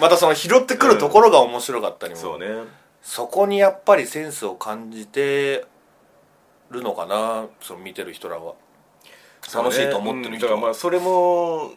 [0.00, 2.48] またその拾ってくるところが面白かったりも、そうね。
[3.02, 5.64] そこにやっぱりセンスを感じて
[6.70, 8.54] るのかなその見てる人らは。
[9.52, 10.52] 楽しいと思ってる人うん。
[10.52, 11.72] だからまはあそれも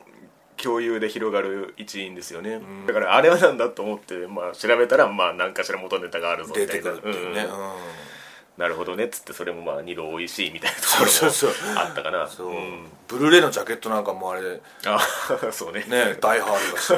[0.62, 2.86] 共有で広がる一因ですよね、ん。
[2.86, 7.50] だからあれはなんだと思って、まあ、調べたらまあ何かしら元ネタがあるぞみたいなくるっていうね、うん。
[7.50, 7.74] うん。
[8.58, 11.78] なるほどねっつってそれもまあ二度美味しいみたいなところもそうそうそう。
[11.78, 12.28] あったかな。
[12.28, 12.88] そう、ん。
[13.08, 14.42] ブルーレイのジャケットなんかもあれ。
[14.42, 15.00] ねあ
[15.52, 15.86] そうね。
[16.22, 16.94] 大ハードだし。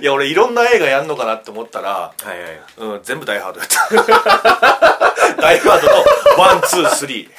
[0.00, 2.94] いや俺いろんな映画やんのかなって思ったら、はいはい。
[2.94, 3.88] うん、全部大ハードやった。
[5.40, 6.04] 大ハードの
[6.42, 7.30] ワンツースリー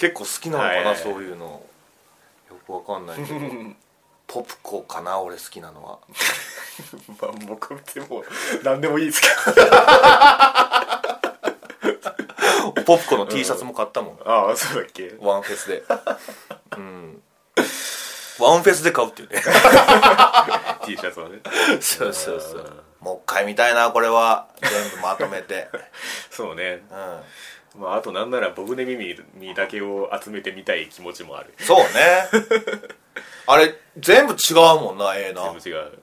[0.00, 1.62] 結構好きなのかな、そういうの。
[2.48, 3.38] よくわかんないけど。
[4.26, 5.98] ポプコかな俺好きなのは。
[7.20, 8.24] まあ僕でも
[8.62, 9.28] 何でもいいですけ
[12.82, 15.14] ポプコの T シャツも買ったもん、どああそうだっけ。
[15.18, 15.82] ワンフェスで。
[16.76, 17.22] うん。
[18.38, 19.42] ワンフェスで買うっていうね。
[20.86, 21.40] T シャツをね。
[21.80, 22.82] そうそうそう。
[23.00, 24.46] もう一回見たいなこれは。
[24.62, 25.68] 全部まとめて。
[26.30, 26.82] そうね。
[26.90, 27.20] うん
[27.78, 28.96] まああとなんならボブネミ
[29.34, 31.54] ミだけを集めてみたい気持ちもある。
[31.58, 31.84] そうね。
[33.46, 35.42] あれ全部違うもんなええな。
[35.44, 35.98] 全部違う。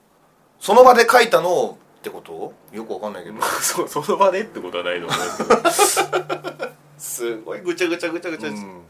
[0.59, 2.53] その場で書いたのってこと？
[2.75, 3.35] よくわかんないけど。
[3.35, 5.19] まあそその場でってことはないと思い
[5.63, 6.67] ますけど。
[6.97, 8.85] すごいぐちゃぐちゃぐちゃぐちゃ、うん。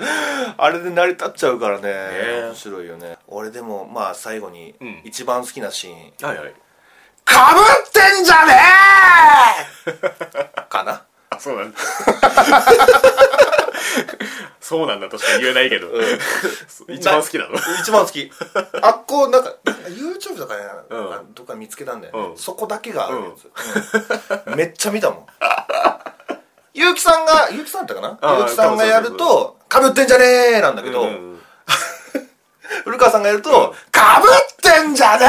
[0.58, 1.82] あれで成り立っちゃうからね。
[1.86, 3.18] え面白いよね。
[3.28, 5.02] 俺でもまあ最後にうん。
[5.04, 6.28] 一番好きなシーン。
[6.28, 6.54] はいはい
[7.26, 8.54] 「かぶってんじゃね
[9.88, 9.92] え!
[10.70, 11.04] 」かな？
[11.38, 11.78] あそうなんだ。
[14.60, 15.88] そうなんだとしか言えないけど、
[16.90, 17.56] 一番好きなの。
[17.80, 18.30] 一番好き。
[18.82, 19.54] あっこなんか
[19.88, 21.14] YouTube とかね、うん。
[21.14, 22.38] あどっか見つけたんだよね、うん。
[22.38, 24.56] そこだけがあるやつ、うん。
[24.56, 25.26] めっちゃ見たもん。
[26.74, 28.38] 結城さんが結城さんだったかな？
[28.44, 30.26] 結城さんがやると「かぶってんじゃね
[30.58, 31.42] え!」なんだけど、うん
[32.84, 35.28] 古川さんがやるとうん「かぶってんじゃね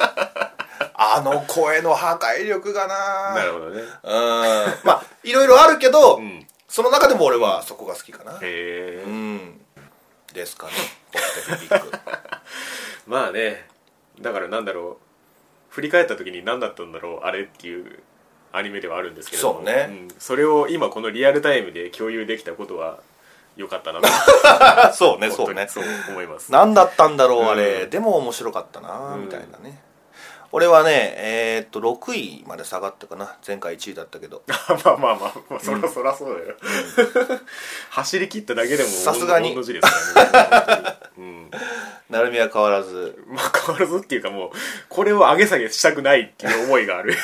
[0.00, 0.55] え!」
[0.98, 3.34] あの声の破壊力がな。
[3.34, 3.80] なるほどね。
[3.80, 3.88] うん。
[4.84, 6.26] まあいろいろあるけど、うん。
[6.26, 8.38] へその中でも俺はそこが好きかな。
[8.42, 9.02] え。
[9.06, 9.60] うん。
[10.32, 10.72] ですかね。
[11.12, 11.90] ポッテピピック。
[13.06, 13.68] まあね。
[14.20, 15.06] だからなんだろう。
[15.68, 18.02] 振り返った時に何だったんだろうあれっていう
[18.50, 19.54] アニメではあるんですけども。
[19.58, 19.84] そうね。
[19.84, 20.08] ん。
[20.18, 23.00] それを今このリアルタイムで共有できたことは
[23.56, 24.08] 良かったなと。
[24.96, 25.66] そうね本そうね。
[25.68, 26.50] そう思います。
[26.50, 27.90] 何だったんだろうあれ、うん。
[27.90, 29.82] でも面白かったなうんみたいなね、
[30.56, 33.36] 俺はねえーっと6位まで下がったかな。
[33.46, 34.42] 前回1位だったけど。
[34.86, 36.56] まあまあまあ、まあ、そらそらそうだよ、
[37.90, 39.50] 走り切っただけでもさすがに。
[39.50, 41.50] 御の字ですからね、うん、
[42.08, 43.22] 成海は変わらず。
[43.26, 44.50] まあ変わらずっていうかもう
[44.88, 47.14] これを上げ下げしたくないっていう思いがある。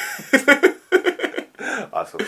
[1.90, 2.27] あそうか。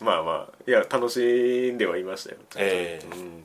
[0.00, 1.18] まあまあいや楽し
[1.74, 2.36] んではいましたよ。
[2.54, 3.16] ええ。
[3.16, 3.44] うん、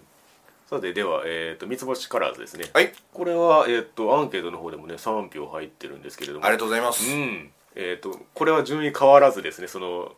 [0.69, 2.65] さてでは、えー、と三つ星カラーズですね。
[2.73, 2.91] はい。
[3.13, 6.45] これは、えー、とアンケートの方でもね3票入ってるんですけれども。
[6.45, 7.51] ありがとうございます、うん。
[7.75, 10.13] えー、とこれは順位変わらずですねその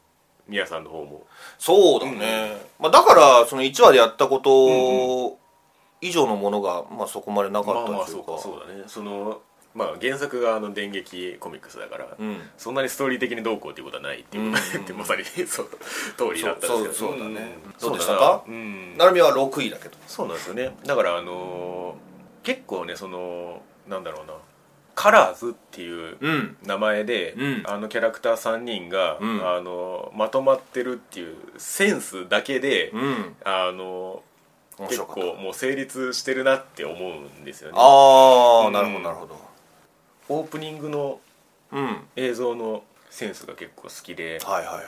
[0.48, 1.26] 宮さんの方も。
[1.58, 5.38] そうだね、まあ、だからその1話でやったこと
[6.02, 8.26] 以上のものが、まあ、そこまでなかまあまあったといか。
[8.26, 8.84] そううかそうだね。
[8.88, 9.42] その
[9.76, 12.38] まあ原作があの電撃コミックスだから、うん。
[12.58, 14.84] そんなにストーリー的にどうこうっていうことはないっていうことうん。
[14.84, 15.70] ってまさに そう
[16.18, 16.94] 通りだったんですけど。
[16.94, 17.42] そうそうだね。
[17.42, 17.74] ん。
[17.80, 18.16] どうでした。
[18.16, 19.98] かうんは6位だけど。
[20.08, 20.76] そうなんですよね。
[20.86, 24.34] だからあのー結構ねそのなんだろうな。
[24.94, 26.58] カラーズっていううん。
[26.64, 27.64] 名前で、うん。
[27.66, 29.46] あのキャラクター3人が、うん。
[29.46, 33.36] あのまとまってるっていうセンスだけで、うん。
[33.44, 34.24] あの
[34.88, 37.78] 結構もう成立してるなって思うんですよね。
[37.78, 39.55] ああ、うんなるほどなるほど
[40.30, 41.20] オープニングの
[42.16, 44.40] 映像のセンスが結構好きで。
[44.44, 44.86] はいはいはい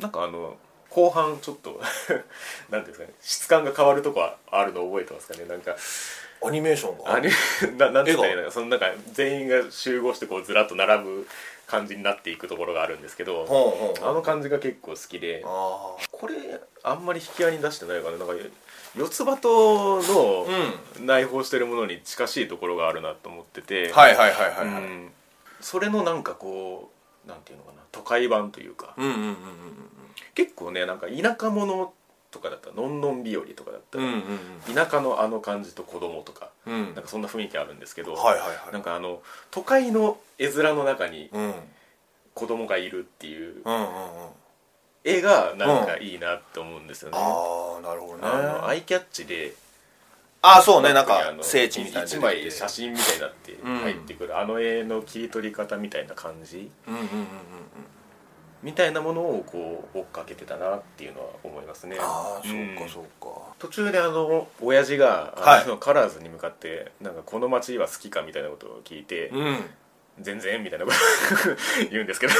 [0.00, 0.56] なんかあの
[0.90, 1.80] 後半ちょっと
[2.70, 5.44] なんていうんですかね質感が変わるとこあるの覚えてますかね？
[5.44, 5.76] なんか
[6.42, 7.14] アニメーションが？
[7.14, 7.30] あれ
[7.76, 11.26] ななんていうんですかね絵がなんかそのなんか全員が集合してこうずらっと並ぶ
[11.66, 15.42] 感じになっていくところがあるんですけどあの感じが結構好きで。
[15.44, 15.48] あ
[16.12, 16.36] これ
[16.84, 18.34] あんまり引き合いに出してないかななんか
[18.96, 20.46] 四つ葉との
[21.00, 24.82] う内包してるものに近しいところがあるなと思ってて、はいはいはいはいはい。
[24.82, 25.10] うん。
[25.60, 26.90] それのなんかこ
[27.26, 27.78] うなんていうのかな。
[27.92, 28.94] 都会版というか。
[28.96, 29.34] うんうんうんうん
[30.34, 31.92] 結構ねなんか田舎者
[32.30, 34.12] とかだったら「のんのん日和」とかだったら、うん
[34.68, 36.94] うん田舎のあの感じと子供とかうんうん。
[36.94, 38.72] なんかそんな雰囲気あるんですけど、はいはいはい。
[38.72, 41.54] なんかあの都会の絵面の中にうん。
[42.34, 43.88] 子供がいるっていううんうんうん
[45.04, 48.20] 絵がなんかいいなって思うんですよね、ああなるほどね。
[48.22, 49.54] あのアイキャッチで
[50.40, 50.92] ああそうね。
[50.92, 57.26] なんか聖地みたいな一枚写真みたいになってうん入ってくる、あの絵の切り取り方みたいな感じうんうんうんうんうん。
[58.62, 61.96] みたいなものをこう追っかけてたなっていうのは思いますね。
[62.00, 62.76] ああそううん。
[62.76, 63.30] かそうか。
[63.58, 65.62] 途中であの親父が、はい。
[65.62, 69.64] あのカラーズに向かってなんかこの街は好きかみたいなことを聞いて、うん
[70.20, 70.96] 全然みたいなこと
[71.90, 72.34] 言うんですけど。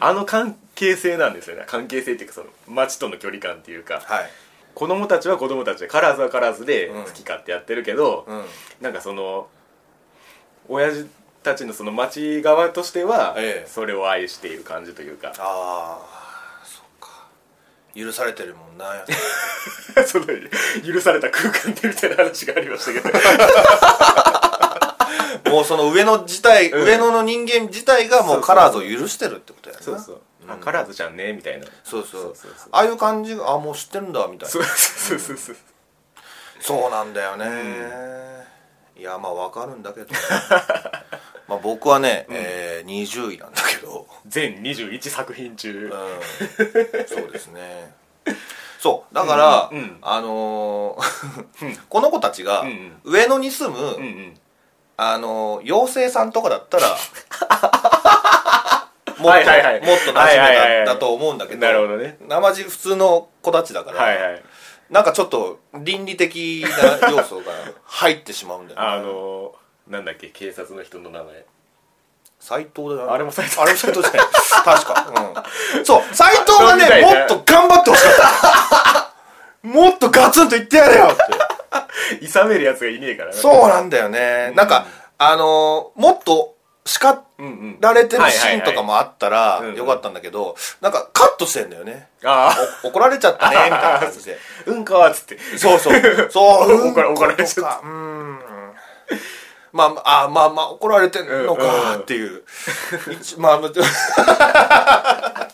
[0.00, 1.64] あの関係性なんですよね。
[1.66, 4.02] 関係性っていうかその街との距離感っていうか。
[4.04, 4.30] はい。
[4.74, 7.04] 子供たちは子供たちでカラーズはカラーズでうん。
[7.04, 8.44] 好き勝手やってるけど、うん。
[8.80, 9.48] なんかその
[10.68, 11.06] 親父
[11.42, 13.68] たちのその町側としてはええ。
[13.68, 15.98] それを愛している感じというか、あ
[16.58, 17.26] あそうか。
[17.94, 19.04] 許されてるもんな。
[20.06, 23.10] その許された空間でみたいな話がありましたけど
[25.50, 26.84] もうその上野自体、うん。
[26.84, 29.82] 上野の人間自体がもうカラーズを許してるってことやな。
[29.82, 30.50] そうそう、うん。
[30.50, 31.66] あカラーズちゃんねみたいな。
[31.84, 32.22] そうそう。
[32.22, 32.68] そうそうそう。
[32.72, 34.48] ああいう感じがあもう知ってるんだみたいな。
[34.48, 35.56] そうそうそうそう。
[36.60, 37.46] そうなんだよね、
[38.94, 40.08] いやまあわかるんだけど。
[41.48, 44.06] まあ僕はね、えー、20位なんだけど。
[44.26, 47.08] 全21作品中、うん。
[47.08, 47.94] そうですね。
[48.78, 49.14] そう。
[49.14, 49.78] だから、うん。
[49.78, 49.98] うん。
[50.02, 53.00] あのー この子たちがうん。
[53.04, 54.39] 上野に住む、うんうん
[55.02, 56.88] あのー妖精さんとかだったら
[59.16, 59.80] もっと、はいはいはい。
[59.80, 62.18] もっと馴染はいはいはいはいめだだと思うんだけどなるほどね。
[62.28, 64.42] 生地普通の子たちだから、はいはい
[64.90, 66.66] なんかちょっと倫理的
[67.00, 67.44] な要素が
[67.84, 68.84] 入ってしまうんだよね。
[68.86, 69.54] あの
[69.88, 71.44] なんだっけ警察の人の名前。
[72.40, 73.60] 斎藤だよあれも斎藤。
[73.60, 74.20] あれも斎藤じゃない。
[74.64, 75.06] 確か、
[75.76, 79.22] うん、そう斎藤がみたいなねもっと頑張ってほしかった。
[79.62, 81.22] もっとガツンと言ってやれよって
[82.20, 84.86] いさめるやつがいねえからそうなんだよね、なんか
[85.18, 86.56] あのーもっと
[86.86, 87.24] 叱
[87.80, 92.08] られてるシーンとかもあったらよかったんだけどなんかカットしてんだよね。
[92.24, 94.38] ああお怒られちゃったねみたいな感じで。
[94.66, 95.38] うんかーっつって。
[95.58, 96.28] そうそう。
[96.30, 97.80] そう 怒られちゃった。
[97.84, 98.40] うん
[99.72, 102.42] まああまあまあ怒られてんのかっていう、
[103.20, 103.60] 一まあ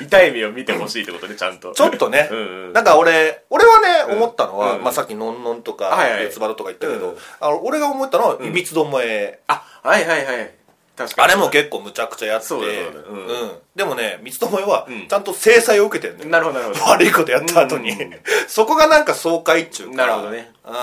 [0.00, 1.72] 痛い目を見てほしいってことねちゃんと。
[1.72, 2.72] ちょっとね、うんうん。
[2.72, 4.16] なんか俺俺はね、うん。
[4.18, 8.44] 思ったのは、うんまあ、さっきのんのんとか四つ葉とか言ったけど、うんあの俺が思ったのはん。
[8.44, 10.54] いびつどもえ、あはいはいはい。
[10.96, 11.32] 確かに。
[11.32, 12.46] あれも結構むちゃくちゃやって。
[12.46, 15.08] そうだそうんでもね三つどもえはうん。
[15.08, 16.90] ちゃんと制裁を受けてるんだよ、なるほどなるほど。
[16.92, 17.92] 悪いことやった後に、
[18.46, 19.96] そこがなんか爽快っちゅうか。
[19.96, 20.52] なるほどね。
[20.66, 20.74] うん。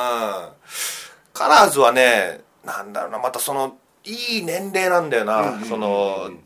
[1.34, 6.40] カラーズはねなんだろうなまたそのいい年齢なんだよな、うんそのうん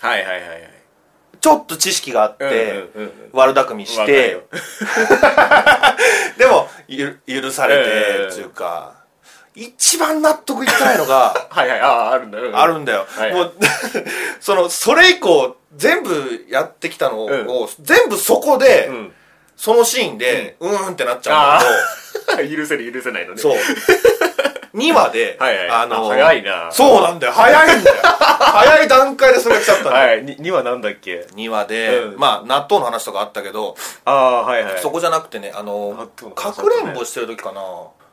[0.00, 0.70] はいはいはいはい。
[1.40, 4.30] ちょっと知識があって、うんうんうん悪巧みして。
[4.30, 4.42] よ。
[6.38, 8.94] でもゆ許されてうんっていうか、
[9.54, 13.52] 一番納得いってないのが はいはいあああるんだうんあるんだよ、はいもう
[14.40, 17.68] そのそれ以降全部やってきたのを、うん。
[17.80, 19.12] 全部そこで、うん。
[19.56, 23.36] そのシーンでうーんってなっちゃうんだああ許せる許せないのね。
[23.36, 23.58] けどそう
[24.74, 25.70] 2話で、はいはい。
[25.70, 26.70] あのあ早いな。
[26.72, 27.32] そうなんだよ。
[27.32, 27.96] 早いんだよ。
[28.02, 30.24] 早い段階でそれが来ちゃったんだよ、はい。
[30.24, 32.18] に2はなんだっけ？2話で、うん。
[32.18, 34.80] まあ納豆の話とかあったけど、ああはいはい。
[34.80, 37.60] そこじゃなくてねあの納豆のか話くれんぼしてる時かな。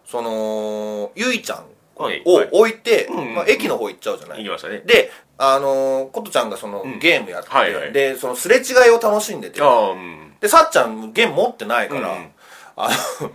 [0.06, 2.22] そのゆいちゃんをはい。
[2.24, 2.50] はい。
[2.52, 4.82] 置いて、うんまあ、駅の方行っちゃうじゃない、行きましたね。
[4.86, 7.00] であのー、ことちゃんがその、ん。
[7.00, 7.94] ゲームやって、はいはい。
[7.94, 9.60] でそのすれ違いを楽しんでて。
[9.60, 10.34] うん。
[10.40, 12.32] でさっちゃんゲーム持ってないから、うん。
[12.76, 12.90] あ
[13.22, 13.32] の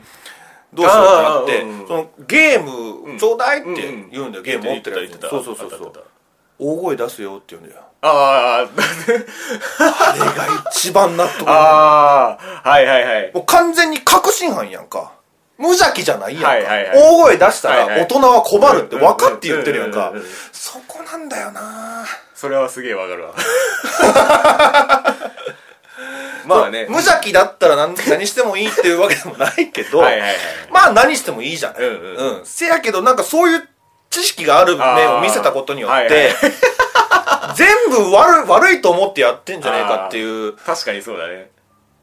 [0.76, 1.86] どうしようかなって、うんうん。
[1.88, 5.92] そのゲームちょうだいってうんうん言うんだよ、ゲーム持ってるやつそうそうそうそう
[6.58, 7.82] 大声出すよって言うんだよ。
[8.02, 13.30] ああれが一番納得 あああはいはいはい。
[13.34, 15.12] もう完全に確信犯やんか。
[15.58, 16.98] 無邪気じゃないやんか、はいはいはい。
[16.98, 20.10] 大声出したら大人は困るって分かって言ってるやんか。
[20.10, 20.30] うんうんうんうん。
[20.52, 22.04] そこなんだよな。
[22.34, 23.34] それはすげえわかるわ
[26.46, 26.86] まあね。
[26.88, 30.36] 無邪気だったら何何してもいいっていうわけでもないけどはいはいはい
[30.70, 32.46] まあ何してもいいじゃない、うんうんうん。
[32.46, 33.68] せやけどなんかそういう
[34.10, 36.34] 知識がある面を見せたことによって、はいはい
[37.56, 41.50] 全部悪い悪いと思ってやってんじゃねえかっていう確かにそうだね。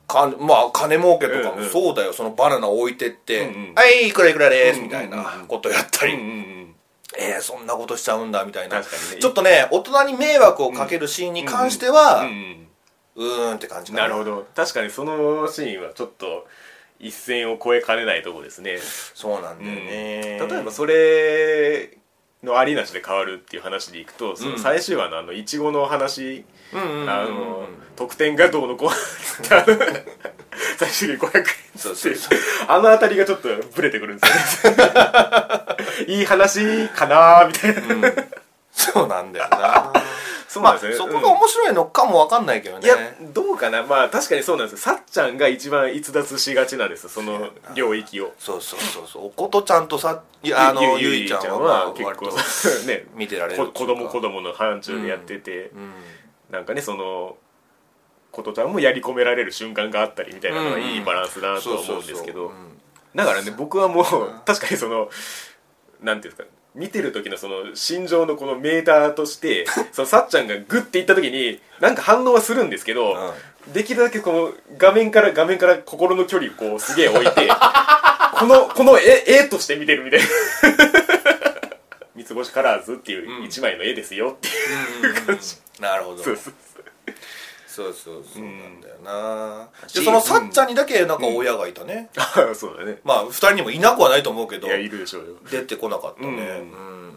[0.07, 1.69] かまあ金儲けとかもうんうん。
[1.69, 3.73] そうだよ、そのバナナ置いてって「うんうん。
[3.75, 6.75] はいいくらいくらです」うんみたいなんことやったり、うんうんうん。
[7.17, 8.79] えー、そんなことしちゃうんだみたいな。
[8.79, 8.85] ね。
[9.19, 14.07] ちょっとね大人に迷惑をかけるシーンに関しては、うんうんうーんって感じかな。
[14.07, 14.47] るほど。
[14.55, 16.47] 確かにそのシーンはちょっと
[16.99, 18.77] 一線を越えかねないとこですね。
[19.13, 21.97] そうなんだよね、例えばそれ
[22.43, 28.89] のありなしで変わるっていう話でいくとその最終話のあのいちごの話、うんうんうんうんあの得点がどうのこう
[29.43, 31.45] 最終的に500円
[31.77, 32.39] そうそうそう。
[32.67, 34.77] あの辺りがちょっとブレてくるんですよね。
[36.07, 37.81] いい話かなみたいな、
[38.73, 39.93] そうなんだよな。
[40.47, 42.85] そうまあなんですよね、そこが面白いのかもわかんないけどね。
[42.85, 43.83] いやどうかな。
[43.83, 44.79] まあ確かにそうなんです。
[44.87, 47.03] よさっちゃんが一番逸脱しがちなんです。
[47.03, 48.33] よその領域を。
[48.37, 49.25] そうそうそうそう。
[49.27, 50.21] おことちゃんとさ
[50.53, 52.27] あのゆいちゃんはまあ結構
[52.85, 53.65] ね見てられる。
[53.65, 55.93] こ子供子供供の範疇でやってて、うん。
[56.49, 57.37] なんかねその
[58.31, 62.47] ことちゃんもやり込められる瞬間があったりみたいなのがうんうんいいバランスだなと思そううんですけど。
[62.47, 62.79] うん。
[63.15, 64.05] だからね僕はもう。
[64.45, 65.09] 確かにその
[66.01, 73.33] なんていうんですか見てる時のその心情のこのメーターとして そのさっちゃんがグッていった時になんか反応はするんですけど、
[73.73, 77.49] できるだけこの画面から画面から心の距離をこうすげえ置いて
[78.33, 80.25] このこの絵絵として見てるみたいな。
[82.15, 86.23] 三つ星カラーズっていう一枚の絵ですよっていう感じ、なるほど。
[86.23, 86.53] そうそう
[87.73, 92.99] そうそうそうなんだよな、しでそのさっちゃんにだけなんか親がいたね、 そうそうだね。
[93.03, 94.67] まあ二人にもいなくはないと思うけど。
[94.67, 95.35] いやいるでしょうよ。
[95.49, 96.27] 出てこなかったね。
[96.27, 97.13] うん。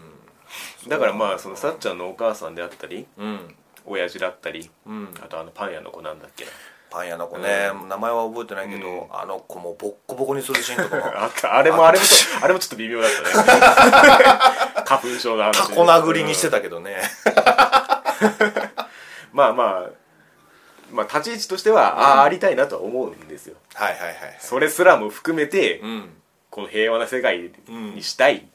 [0.88, 3.54] だからまあそのさっちゃんのお母さんであったりうん、うん
[3.84, 5.14] 親父だったりうん。
[5.22, 6.46] あとあのパン屋の子なんだっけ。
[6.46, 6.50] な
[6.88, 9.07] パン屋の子ね、名前は覚えてないけど、うん。
[9.14, 10.96] あの子もボッコボコにするシーンとか。
[10.96, 11.54] も あった。
[11.54, 12.04] あれもあれも
[12.40, 14.80] あれもちょっと微妙だったね。
[14.88, 17.02] 花粉症の話タコ殴りにしてたけどね、
[19.32, 20.05] まあまあ
[20.93, 23.57] まあ立ち位置としては、ああありたいなとは思うんですよ。
[23.74, 26.11] はいはいはいそれすらも含めて、うん。
[26.51, 28.47] この平和な世界にしたい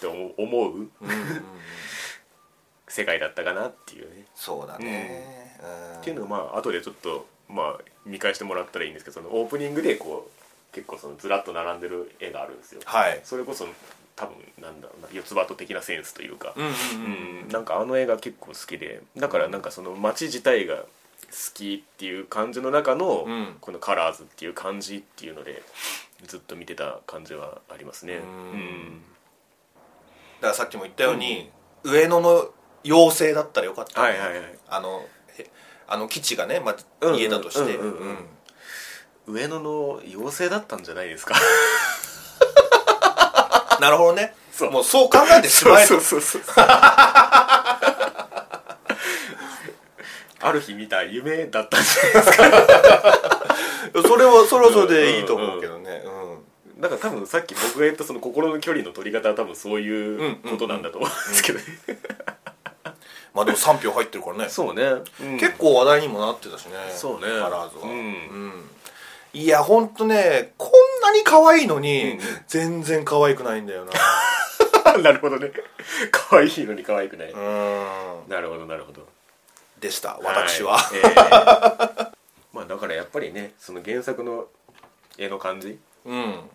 [0.00, 0.88] と思う、
[2.88, 4.24] 世界だったかなっていうね。
[4.34, 5.54] そうだね、
[5.92, 6.00] うん。
[6.00, 12.80] っていうのをまあ後でちょっとまあ見返してもらったらいいんですけどそのオープニングでこう結構そのずらっと並んでる絵があるんですよ。
[12.84, 13.20] はい。
[13.22, 13.66] それこそ
[14.16, 16.74] 多分なんだろうな四つ葉と的なセンスというか、うんうんう
[17.44, 20.86] んなんかあの映画結構好きでだからなんかその街自体が好
[21.54, 23.56] きっていう感じの中の、うん。
[23.60, 25.62] このカラーズっていう感じっていうので
[26.26, 28.16] ずっと見てた感じはありますね。
[28.18, 28.20] ん。
[28.20, 29.02] うん。
[30.40, 31.50] だからさっきも言ったように、
[31.82, 32.50] 上野の
[32.84, 34.58] 妖精だったらよかった、はいはいはい。
[34.68, 35.04] あの
[35.38, 35.50] へ
[35.88, 37.78] あの基地がね、まあ、家だとして、
[39.26, 41.34] 上野の妖精だったんじゃないですか？
[43.80, 44.34] なるほどね。
[44.52, 44.70] そう。
[44.70, 46.00] もうそう考えてしまえと。
[46.00, 46.54] そうそうそう
[50.46, 52.44] ある日見た夢だったんじゃないですか。
[54.06, 56.02] それはそれはそれでいいと思うけどね。
[56.04, 56.26] うん
[56.78, 61.64] だから多分さっき僕が言ったその心の距離の取り方は多分そういうことなんだと思うんですけどね。
[63.34, 64.48] まあでも3票入ってるからね。
[64.50, 64.82] そうね、
[65.22, 65.38] うん。
[65.38, 66.72] 結構話題にもなってたしね。
[66.94, 67.28] そうね。
[67.40, 67.90] カラーズは、うん。
[67.90, 68.70] うん。
[69.32, 70.70] いやほんとねこん
[71.02, 72.20] なに可愛いのに、うん。
[72.46, 74.98] 全然可愛くないんだよな。
[75.00, 75.50] なるほどね。
[76.12, 78.28] 可愛いのに可愛くない、うん。
[78.28, 79.06] なるほどなるほど
[79.86, 82.12] でした私は、いえー。
[82.52, 84.48] まあだからやっぱりねその原作の
[85.16, 86.50] 絵の感じうん。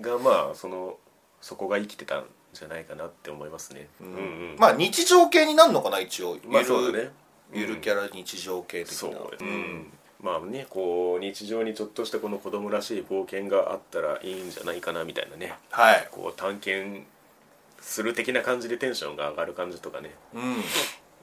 [0.00, 0.98] がまあその
[1.40, 3.88] そこが生きてたんじゃないかなって思いますね。
[4.00, 4.06] うん。
[4.06, 6.38] うんまあ日常系になるのかな一応。
[6.44, 7.12] まあそうだね。
[7.52, 8.98] ゆるキャラ日常系的な。
[8.98, 9.92] そううん。
[10.20, 15.54] まあねこう日常にちょっとしたこの子供らしい冒険があったらいいんじゃないかなみたいなね。
[15.70, 16.08] はい。
[16.10, 17.04] こう探検
[17.80, 20.12] する的な感じでテンションが上がる感じとかね。
[20.34, 20.64] うん。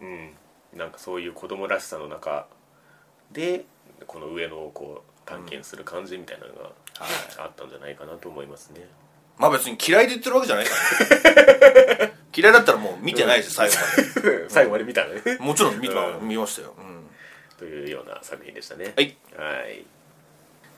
[0.02, 0.34] うん
[0.76, 2.48] なんかそういう子供らしさの中
[3.32, 3.66] で
[4.08, 6.72] この上野をこう探検する感じみたいなのがはい。
[7.40, 8.88] あったんじゃないかなと思いますね。
[9.38, 10.72] まあ別に嫌いで言ってるわけじゃないか
[12.00, 12.14] らね。
[12.36, 15.20] 嫌いだったらもう見てないです最後ま 最後まで見たね。
[15.22, 16.28] でもちろん見てうん。
[16.28, 17.10] 見ましたよ、うん。
[17.58, 18.94] というような作品でしたね。
[18.96, 19.18] はい。
[19.36, 19.86] はい。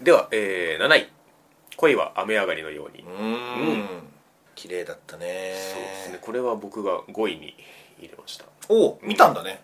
[0.01, 1.09] では、えー7位
[1.77, 4.11] 「恋は雨上がりのように」うーん。
[4.55, 5.53] 綺麗だったね。
[5.73, 6.17] そうですね。
[6.21, 7.55] これは僕が5位に
[7.99, 8.45] 入れました。
[8.69, 9.61] おお見たんだね、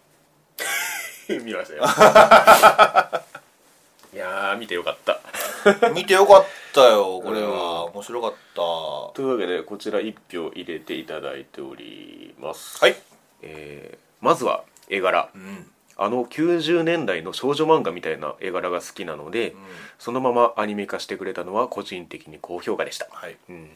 [1.44, 1.84] 見ましたよ。
[4.14, 5.20] いやー見てよかった。
[5.94, 8.56] 見てよかったよこれは、面白かった。
[8.56, 12.80] というわけでこちら1票入れていただいております。
[12.84, 12.96] はい、
[13.42, 15.30] えーまずは絵柄。
[15.34, 15.72] うん。
[15.98, 19.56] あの90年代の少女漫画みたいな絵柄が好きなので、
[20.00, 23.38] そのままアニメ化してくれたのは個人的に高評価でした、はい。
[23.50, 23.70] うん、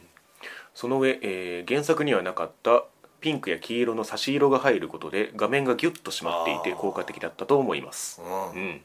[0.74, 2.84] その上、えー原作にはなかった
[3.20, 8.60] ピンクや黄色の差し色が入ることで画面がギュッと締まっていて効果的だったと思います、うん。
[8.60, 8.80] うん、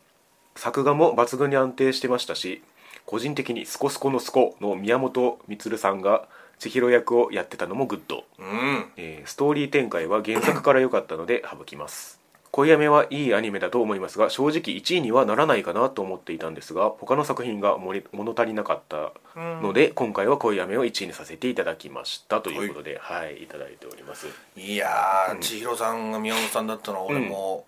[0.56, 2.62] 作画も抜群に安定してましたし
[3.06, 6.28] 個人的に「スコスコのスコ」の宮本充さんが
[6.60, 8.86] 千尋役をやってたのもグッド、うん。
[8.96, 12.21] えーストーリー展開は原作から良かったので省きます
[12.52, 18.02] 恋雨はいいアニメだと思いますが正直1位にはならないかなと思っていたんですが他の作品が物
[18.36, 19.14] 足りなかった
[19.62, 24.28] ので、今回は恋雨を1位にさせていただきましたということではい、い、ただいております。
[24.58, 27.66] いやー、千尋さんが宮本さんだったのは俺も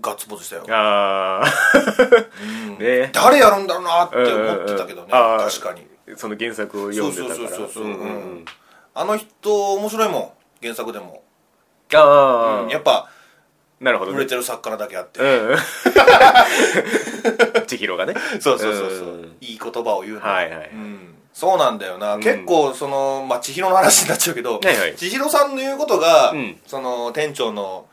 [0.00, 1.46] ガッツポーズしたよ、ああ
[2.68, 2.78] うん。
[2.78, 3.10] ね。
[3.12, 5.86] 誰やるんだろうなって思ってたけどね、確かに。
[6.16, 7.36] その原作を読んでたから。
[7.36, 7.96] そうそうそうそううんう。
[7.96, 8.10] んううん。
[8.40, 8.44] ん
[8.96, 10.30] あの人面白いもん
[10.62, 11.22] 原作でも、
[11.94, 13.08] ああ、やっぱ
[13.80, 14.18] なるほどね。
[14.18, 15.56] 売れてる作家なだけあって、うん。
[17.66, 18.14] 千尋がね。
[18.40, 19.36] そうそうそうそう、うん。
[19.40, 20.20] いい言葉を言うの。
[20.20, 21.14] はいはいうん。
[21.32, 22.22] そうなんだよな、うん。
[22.22, 24.94] 結構その、まあ、千尋の話になっちゃうけど、はいはい。
[24.96, 26.60] 千尋さんの言うことが、うん。
[26.66, 27.86] その店長の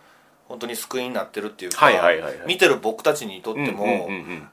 [0.48, 2.48] 本当に救いになってるっていうか、はいはいはいはい。
[2.48, 4.02] 見てる僕たちにとっても、うんうんうんう
[4.36, 4.50] ん。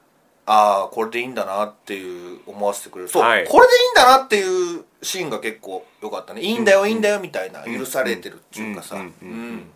[0.51, 3.09] ああこれでいいんだなっていう思わせてくれる。
[3.09, 3.45] そう、はい。
[3.47, 6.41] これでいいんだなっていうシーンが結構良かったね。
[6.41, 9.69] いいんだよいいんだよみたいな、うん許されてるっていうかさ、うん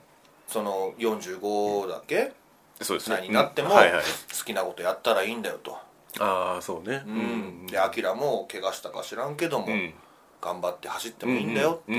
[0.54, 2.32] その45だっけ、
[2.80, 3.18] そうですね。
[3.18, 3.76] 歳になっても、うん。
[3.76, 4.04] はいはい。
[4.04, 5.78] 好きなことやったらいいんだよと、
[6.20, 7.04] ああそうね。
[7.08, 7.68] うん。
[7.68, 9.94] でアキラも怪我したか知らんけども、うん。
[10.40, 11.94] 頑張って走ってもいいんだよって、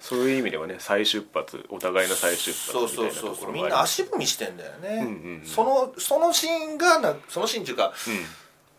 [0.00, 5.46] そういう意味ではね再出発お互いの再出発そうみたいなそうそうそうみんな足踏みしてんだよね、うんうんうん。
[5.46, 8.24] そのそのシーンがなそのシーンっていうかうん。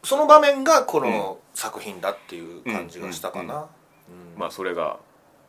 [0.03, 4.37] その場面がこの作品だっていう感じがしたかな、うん。
[4.37, 4.99] まあそれが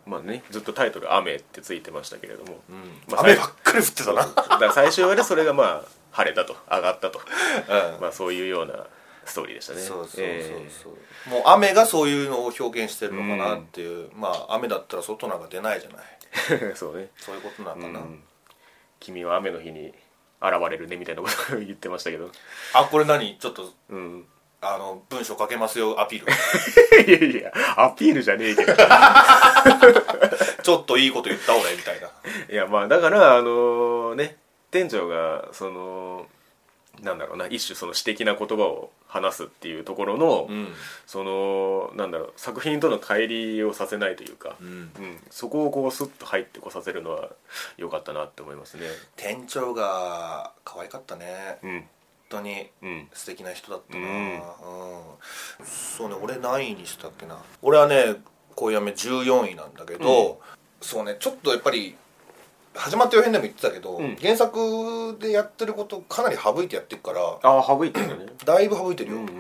[0.06, 3.02] まあねずっとタイトル「雨」ってついてましたけれども、うん。
[3.08, 7.20] まあ雨ばっかり降ってたな、だから最終話でそれがまあ晴れたと上がったと。
[7.68, 8.00] うん。
[8.02, 8.86] まあそういうような
[9.24, 9.80] ストーリーでしたね。
[9.80, 16.06] そうそうそうえそう、もう雨がそういうのを表現してるのかなっていう、まあ雨だったら外なんか出ないじゃない。
[16.32, 18.22] ー そうね、そういうことなのかな、うん。
[19.00, 19.94] 君は雨の日に
[20.42, 22.30] 現れるねみたいなことを言ってましたけど。
[22.74, 23.38] あこれ何？
[23.38, 24.26] ちょっとうん
[24.64, 26.32] あの文章書けますよアピール。
[27.30, 28.74] いやいやアピールじゃねえけど。
[30.62, 32.08] ちょっといいこと言った俺みたいな。
[32.50, 34.36] いやまあだからあのね
[34.70, 36.26] 店長がその
[37.02, 40.68] なんだろうな一種その詩的な言葉を話すっていうところの、うん。
[41.06, 44.68] そのなんだろう作品との乖離をさせないというか、うん。
[44.68, 44.90] うん。
[45.30, 47.30] そこをこうスッと入ってこさせるのは
[47.76, 48.82] 良かったなって思いますね。
[49.16, 51.58] 店長が可愛かったね。
[51.62, 51.70] うん。
[51.70, 51.84] 本
[52.36, 53.08] 当にうん。
[53.12, 54.36] 素敵な人だったな、ううん。
[54.36, 54.42] ん
[55.64, 57.38] そうね俺何位にしたっけな。
[57.62, 58.16] 俺はね
[58.54, 60.40] 恋やめ14位なんだけど、
[60.80, 61.96] そうねちょっとやっぱり
[62.74, 64.16] 始まった予編でも言ってたけど、うん。
[64.16, 68.26] 原作でやってることかなり省いてやってるからああ省いてるよね。
[68.44, 69.30] だいぶ省いてるよ、うんうん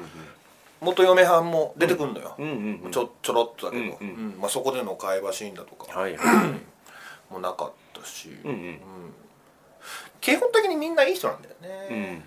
[0.80, 2.44] 元嫁はんも出てくんのよ、うん。
[2.44, 4.38] うんうんちょちょろっとだけど、うんうんうん。
[4.38, 5.98] まあ、そこでの会話シーンだとか。
[5.98, 7.32] はいはい。
[7.32, 8.50] もなかったし、うん。
[8.50, 8.80] うん。
[10.20, 12.24] 基本的にみんないい人なんだよね、うん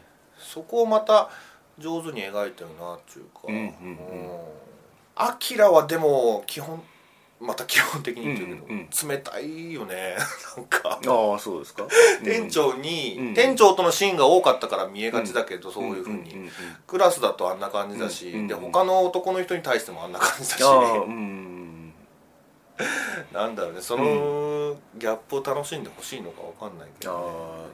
[0.58, 1.30] そこをまた
[1.78, 3.42] 上手に描いてるなっていうか。
[3.48, 4.40] うんうんうん。
[5.16, 6.82] アキラはでも基本
[7.40, 10.16] また基本的に言ってるけど、うん冷たいよね。
[10.58, 10.90] なんか。
[10.90, 11.86] ああそうですか。
[12.24, 13.34] 店長に、うん。
[13.36, 16.52] 店長とのシーンが多かったから見えがちだけど、そういうふうに、んんん
[16.88, 21.94] クラスだとあんな感じだし、でうんうん他の男の人に対してもあんな感じだし、ああうんうん
[23.32, 23.82] なんだろうね。
[23.82, 27.26] そのギャップを楽しんでほしいのかわかんないけあど、ね、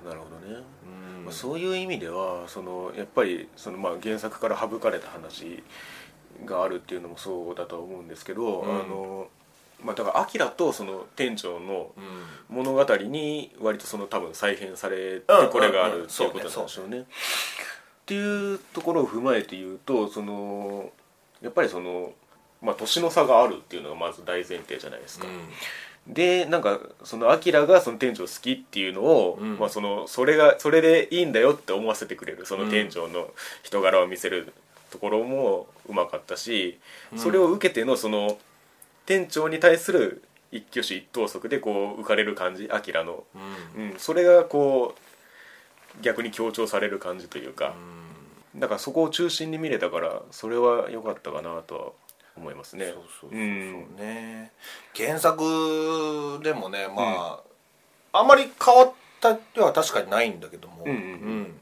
[0.05, 0.61] あなるほどね。
[0.85, 5.63] うんまあそういう意味ではそのやっぱりそのまあ原作から省かれた話
[6.45, 8.81] があるっていうのもそうだとは思うんですけど、うん。
[8.81, 9.27] あの
[9.83, 11.99] まあだからアキラとその店長のう
[12.53, 12.55] ん。
[12.55, 16.99] 物語に割とその多分再編されてうんこれがあるうんっていうことなんでしょうね。
[16.99, 17.05] っ
[18.05, 20.91] ていうところを踏まえて言うとその
[21.41, 22.11] やっぱりその、
[22.61, 25.27] まあ、年の差があるっていうのがまず大前提じゃないですか。
[26.07, 29.57] でなんかそのアキラがその店長好きっていうのを、うん。
[29.57, 33.27] まあ、そのそれがそれでいいんだよって思わせてくれるその店長の
[33.63, 34.53] 人柄を見せる
[34.91, 36.79] ところもうまかったし、
[37.13, 37.19] うん。
[37.19, 38.37] それを受けてのその
[39.05, 43.23] 店長に対する一挙手一投足でこう浮かれる感じアキラの、
[43.77, 43.91] うん。
[43.91, 47.73] うん、それがこう逆に強調される感じというか、
[48.55, 51.91] だからそこを中心に見れたからそれは良かったかなとは
[52.37, 52.87] 思いますね。
[52.87, 53.39] そうそうそうそう。
[53.39, 53.95] うん。
[53.97, 54.51] ね
[54.95, 57.39] 原作でもねま
[58.13, 61.57] あ、あんまり変わったでは確かにないんだけども、うんうんうん。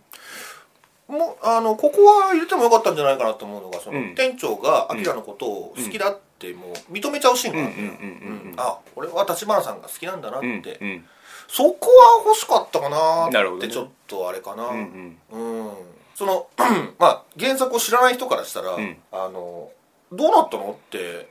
[1.09, 1.17] うん。
[1.17, 4.15] もうあのここは入れてもよかったんじゃないかなと思うのがその、うん。
[4.15, 7.73] 店長がアキラのことを好きだってもう認めちゃうシーンがある。
[7.73, 8.51] んだよ、うんうんうんうん。
[8.51, 8.59] うん。
[8.59, 11.05] あ俺は立花さんが好きなんだなって、うんうん。
[11.47, 13.65] そこは欲しかったかななるほどね。
[13.65, 14.67] ってちょっとあれかな。
[14.67, 15.65] うんうん。
[15.65, 15.71] うん。
[16.15, 16.47] その
[16.97, 18.97] まあ原作を知らない人からしたら、うん。
[19.11, 19.69] あの
[20.11, 20.71] どうなったの？
[20.71, 21.29] って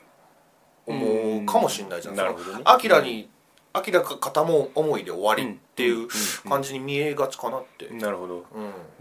[0.87, 2.17] 思うかもしれないじゃん。
[2.17, 2.53] なるほどね。
[2.53, 3.29] そのアキラに
[3.73, 6.09] アキラが片思いで終わりっていう
[6.49, 7.87] 感じに見えがちかなって。
[7.87, 7.99] うん。
[7.99, 8.45] なるほど。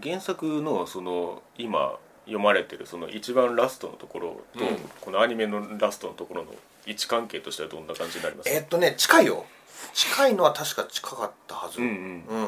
[0.04, 4.78] 原作のその今読まれてるその一番ラストのところと、うん。
[5.02, 6.52] このアニメのラストのところの
[6.86, 8.50] 位置関係としてはどんな感じになります？
[8.50, 9.46] かえーっとね近いよ。
[9.94, 11.80] 近いのは確か近かったはず。
[11.80, 12.48] うんううん。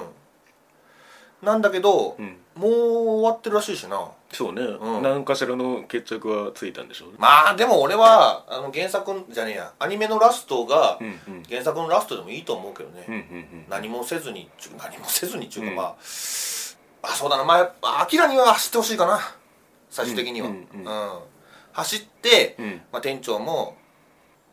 [1.42, 2.38] なんだけど、うん。
[2.56, 5.04] もう終わってるらしいしなそうね、うん。
[5.04, 7.16] 何かしらの決着はついたんでしょうね。
[7.20, 9.74] まあでも俺はあの原作じゃねえや。
[9.80, 11.10] アニメのラストがうんう
[11.40, 11.44] ん。
[11.44, 13.66] 原作のラストでもいいと思うけどね、うんうんうん。
[13.70, 15.96] 何もせずに何もせずにっていうか、まあ
[17.04, 17.44] あそうだな。
[17.44, 19.20] まあアキラには走ってほしいかな。
[19.90, 20.48] 最終的には。
[20.48, 21.20] うんうんうん
[21.74, 22.82] 走って、うん。
[22.92, 23.78] まあ、店長も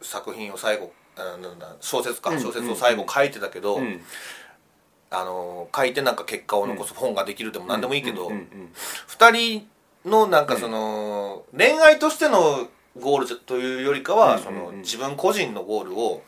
[0.01, 2.31] 作品を最後あなんだ小説か。
[2.31, 2.41] うん。
[2.41, 4.01] 小説を最後書いてたけど、うん
[5.11, 8.73] あの書いてなんか結果を残す本ができるでも何でもいいけど、うんうん
[9.07, 9.69] 二人
[10.05, 16.23] のなんかその、恋愛としてのゴールというよりかは、うんそのうん自分個人のゴールを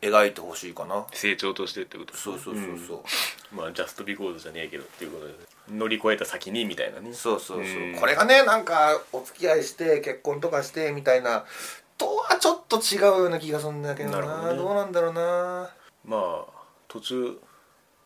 [0.00, 1.06] 描いてほしいかな。
[1.12, 2.94] 成長としてってことそうそうそうそ
[3.52, 5.34] う、まあジャストビコーズじゃねえけどっていうことで
[5.70, 7.12] 乗り越えた先にみたいなね。
[7.12, 7.96] そうそうそう、うん。
[7.96, 11.44] これがねなんかお付き合いして結婚とかしてみたいな
[11.98, 14.20] とはちょっと違うような気がするんだけどな。
[14.20, 14.56] なるほどね。
[14.58, 15.70] どうなんだろうな。
[16.04, 16.55] まあ
[16.96, 17.38] 途中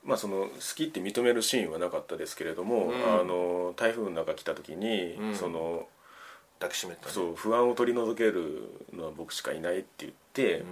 [0.04, 3.20] まあその好きって認めるシーンはなかったですけれども、うん。
[3.20, 5.34] あの台風の中来た時に、うん。
[5.34, 5.86] その
[6.58, 10.64] 抱きしめたねそう不安を取り除けるのは僕しかいないって言って、う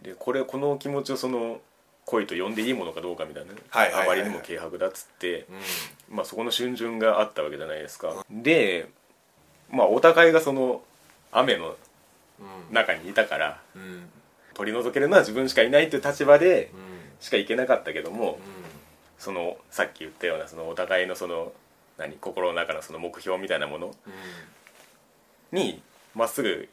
[0.00, 0.02] ん。
[0.02, 1.60] でこれこの気持ちをその
[2.06, 5.46] 恋と呼んでいいものかどうかみたいな、はいはいあまりにも軽薄だっつって、
[6.10, 6.16] うん。
[6.16, 8.88] まあ、そこの春巡があったわけじゃないですか、で
[9.70, 10.80] まあお互いがその
[11.32, 11.76] 雨の
[12.40, 12.74] うん。
[12.74, 13.60] 中にいたから
[14.54, 16.87] 取り除けるのは自分しかいないっていう立場でうん
[17.20, 18.38] しかいけなかったけども、うん。
[19.18, 21.52] そのさっき言ったようなそのお互いのその
[21.96, 23.94] 何心の中のその目標みたいなもの
[25.50, 25.82] に
[26.14, 26.68] まっすぐ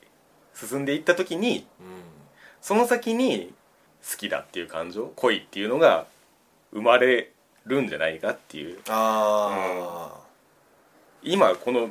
[0.54, 1.66] 進んでいった時に
[2.62, 3.52] その先に
[4.10, 6.06] 好きだっていう感情恋っていうのが
[6.72, 7.32] 生まれ
[7.66, 8.80] るんじゃないかっていう。
[8.88, 10.14] あ
[11.24, 11.90] 今この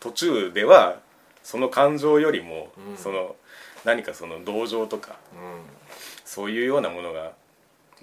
[0.00, 1.00] 途中では
[1.42, 2.96] その感情よりも、うん。
[2.96, 3.36] その
[3.84, 5.60] 何かその同情とかあうん。
[6.24, 7.32] そういうようなものが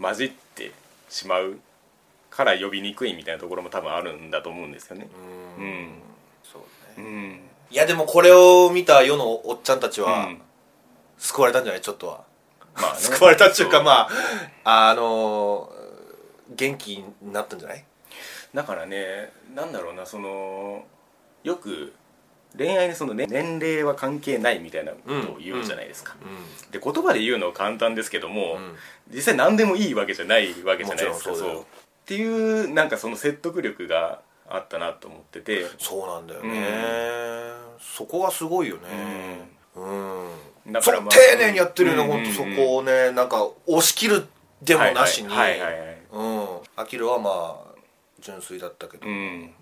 [0.01, 0.71] 混じって
[1.09, 1.59] しまう
[2.29, 5.07] から呼びにくいみたいなところも多分あるんだと思うんですよね。
[5.57, 5.67] ううん。
[5.67, 5.89] ん
[6.43, 6.61] そう
[6.97, 7.41] うねん。
[7.71, 10.41] いやでもこれを見た世のおっちゃんたちはうん。
[11.17, 11.81] 救われたんじゃない？
[11.81, 12.23] ちょっとは。
[12.75, 12.99] まあね。
[13.01, 14.07] 救われたっていうかま
[14.63, 15.79] ああのー
[16.55, 17.83] 元気になったんじゃない？
[18.55, 20.83] だからねなんだろうなその
[21.43, 21.93] よく
[22.57, 28.75] 恋愛にその、ね、年齢は関係ないみたいなことを言うじゃないですか、うで言葉で言うのは簡単ですけども、ん。
[29.13, 31.63] 実際何でもいいわけじゃないわけじゃないですかそうっ
[32.05, 35.67] ていうなんかその説得力があったなと思ってて。
[35.77, 37.53] そうなんだよね。
[37.79, 39.47] そこがすごいよね。
[39.75, 40.73] うん。
[40.73, 42.11] だからまあ丁寧にやってるよねうん。
[42.11, 43.11] 本当そこをね。
[43.11, 44.27] なんか押し切る
[44.63, 45.29] でもなしに。
[45.29, 46.47] はいはいはいはいうん。
[46.75, 47.29] アキラはま
[47.63, 47.75] あ
[48.19, 49.07] 純粋だったけど。
[49.07, 49.53] うん、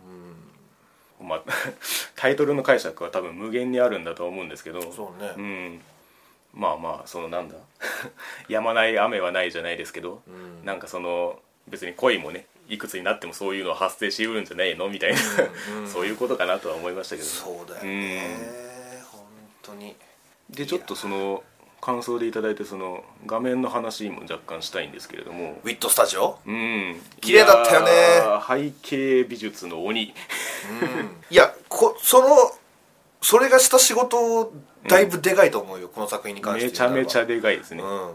[1.22, 1.44] まあ
[2.16, 4.82] タイトルの解釈は多分無限にあるんだとは思うんですけど。
[4.92, 5.34] そうね。
[5.42, 5.82] ん、
[6.54, 7.56] まあまあそのなんだ。
[8.48, 10.66] やまない雨はないじゃないですけど、うん。
[10.66, 15.20] なんかその別に恋もねいくつになってもそういうのは発生しうるんじゃないのみたいな、
[15.76, 15.88] うんうん。
[15.90, 19.04] そういうことかなとは思いましたけどそうだよね。
[19.12, 19.22] 本
[19.62, 19.96] 当に。
[20.50, 21.44] でちょっとその
[21.80, 25.60] 感想でいただいてその画面の話も若干したいんですけれども。
[25.64, 26.40] ウィットスタジオ？
[26.46, 27.02] うん。
[27.22, 27.92] 綺麗だったよね。
[28.48, 30.04] 背景美術の鬼。
[30.04, 30.14] い
[31.30, 32.28] やこその
[33.22, 34.52] それがした仕事
[34.88, 37.84] だいぶでかいと思うよ、この作品に関してめちゃめちゃでかいですね。
[37.84, 38.12] うん。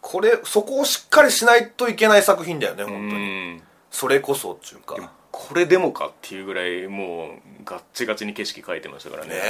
[0.00, 3.54] これそこをしっかりしないといけない作品だよねう本当に。
[3.56, 5.12] んそれこそっていうか。
[5.30, 9.30] これでもかっていうぐらいもうガッチガチに景色描いてましたからね。
[9.34, 9.36] え。
[9.36, 9.42] よ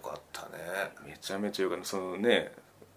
[0.00, 0.48] かったね。
[1.06, 1.84] めちゃめちゃよかった。
[1.84, 2.52] そのね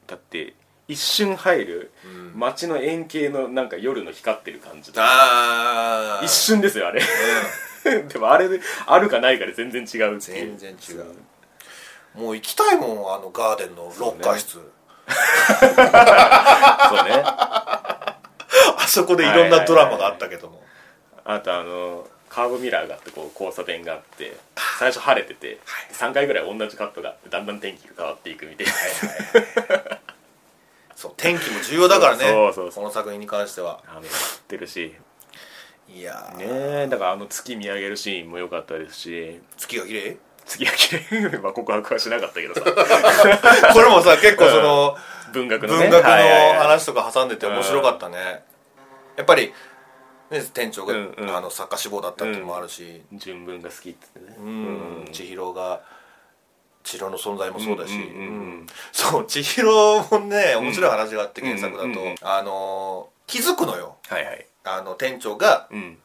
[0.08, 0.54] だって
[0.88, 2.39] 一瞬入るうん。
[2.39, 7.01] 街の円形のなんか夜の光ってる感じああ一瞬ですよあれ。
[8.08, 10.58] でもあれであるかないかで全然違うっていう。
[10.58, 11.06] 全然違う。
[12.16, 14.70] もう行きたいもんあのガーデンのロッカー室、そうね。
[17.26, 18.18] あ
[18.88, 20.64] そこでいろんなドラマがあったけども、
[21.26, 24.36] あとあのカーブミラーがあってこう交差点があって
[24.79, 25.59] 最初晴れてて
[25.91, 28.73] 3回ぐらい同じカットがあってだんだん天気が変わっていくみたいな。
[30.95, 32.23] そう天気も重要だからね。
[32.23, 32.84] そうそうそう。
[32.84, 33.81] この作品に関しては。
[33.88, 34.95] 雨が降ってるし。
[35.89, 36.38] いやー。
[36.38, 36.45] ね
[36.86, 39.41] えだからあの月見上げるシーンも良かったですし。
[39.57, 40.17] 月が綺麗？
[40.45, 41.38] 月が綺麗。
[41.43, 42.61] まあ告白はしなかったけどさ。
[43.73, 44.97] これもさ結構その、
[45.34, 45.84] 文学のね。
[45.84, 46.57] 文学のはいはいはい。
[46.57, 48.43] 話とか挟んでて面白かったね。
[49.15, 49.53] やっぱり、
[50.34, 51.36] ね、店長が、うんうん。
[51.36, 54.38] あの作家志望だったっていうのもあるし、純文が好きって言ってね。
[54.39, 54.49] う
[55.09, 55.09] ん。
[55.11, 55.81] 千尋が
[56.84, 58.19] 千尋の存在もそうだし、うんうんうんうん。
[58.19, 58.27] う
[58.63, 58.67] ん。
[58.91, 59.63] そう千尋
[60.11, 62.15] もね面白い話があって原作だと、うんうんうん。
[62.21, 63.97] あの気づくのよ。
[64.07, 64.45] はいはい。
[64.65, 65.97] あの店長がうん。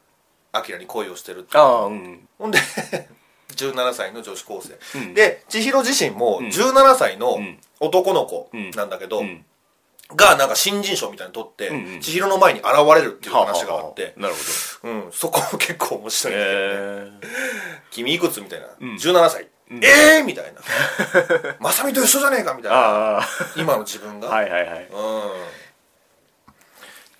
[0.51, 2.57] アキラに恋をしてるってああうんほんで
[3.55, 5.13] 17歳の女子高生、うん。
[5.13, 6.47] で千尋自身もうん。
[6.47, 7.59] 17歳のうん。
[7.79, 9.45] 男の子なんだけど、うん
[10.15, 12.01] がなんか新人賞みたいに取って、うんうん。
[12.01, 14.33] 千尋の前に現れるっていう話があって、なる
[14.81, 17.11] ほうん、そこも結構面ど白い、え
[17.91, 18.95] 君いくつみたいな、ん。
[18.95, 20.61] 17歳、ええー、みたいな。
[21.59, 23.19] まさみと一緒じゃねえかみたいな。
[23.19, 24.87] あ今の自分が、あはいはいはい。
[24.91, 25.19] うん。
[25.29, 25.33] っ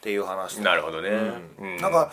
[0.01, 0.63] ていう話で。
[0.63, 1.55] なるほどね、うん。
[1.59, 1.77] うん。
[1.77, 2.11] なんか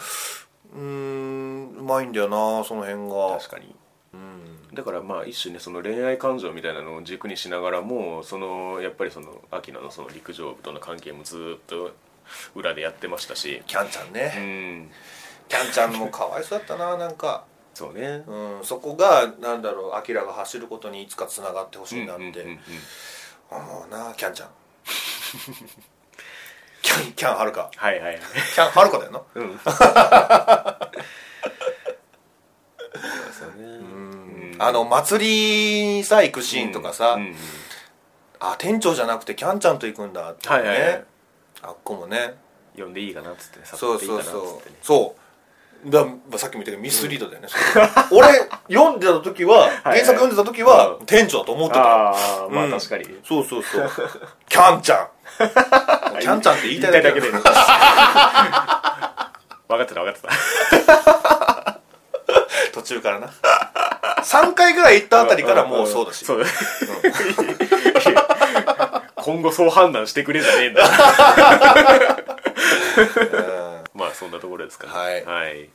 [0.74, 3.38] うーんうまいんだよなその辺が。
[3.38, 3.74] 確かに。
[4.12, 11.90] うんだからまあ一種ねその恋愛感情みたいなのを軸にしながらもそのやっぱりその秋菜のその陸上部との関係もずっと
[12.54, 13.62] 裏でやってましたし。
[13.66, 14.28] キャンちゃんうね、
[14.84, 14.90] ん。
[15.48, 18.24] キャンちゃんもかわいそうだったななんか、そうね。
[18.26, 22.58] うん、そこがなんだろうアキラが走ることにいつかつながってほしいなって。
[23.48, 24.48] 思うなキャンちゃん。
[26.82, 27.70] キャンキャンはるか。
[27.76, 28.20] はいはいはい。
[28.54, 29.22] キャンはるかだよな。
[29.34, 29.58] うん
[33.32, 37.34] そうねうんあの祭りにさ行くシーンとかさ、うんうん
[38.38, 41.04] あ店長じゃなくてキャンちゃんと行くんだってね、はいはいはい。
[41.62, 42.34] あっこもね。
[42.76, 43.64] 呼んでいいかなっつってね。
[43.64, 44.42] そうそうそう。
[44.82, 45.16] そ
[45.84, 45.90] う。
[45.90, 47.88] だまさっきも言ったけどミスリードだよね、それ。
[48.10, 48.28] 俺
[48.68, 51.06] 読んでた時は 原作読んでた時はうん。
[51.06, 52.70] 店長だと思ってたよああまあうん。
[52.72, 53.04] 確かに。
[53.24, 53.90] そうそうそう。
[54.48, 55.08] キャンちゃん。
[56.20, 57.50] キャンちゃんって言いたいだけだけで分か
[59.82, 61.45] ってた分かってた
[62.72, 63.30] 途中からな。
[64.22, 66.24] 3回ぐらい行ったあたりからもうそうだし。
[66.24, 66.44] そう。
[69.16, 70.84] 今後そう判断してくれじゃねえんだ。
[73.16, 73.84] うん。
[73.94, 74.92] まあそんなところですかね。
[74.92, 75.24] はい。
[75.24, 75.68] はい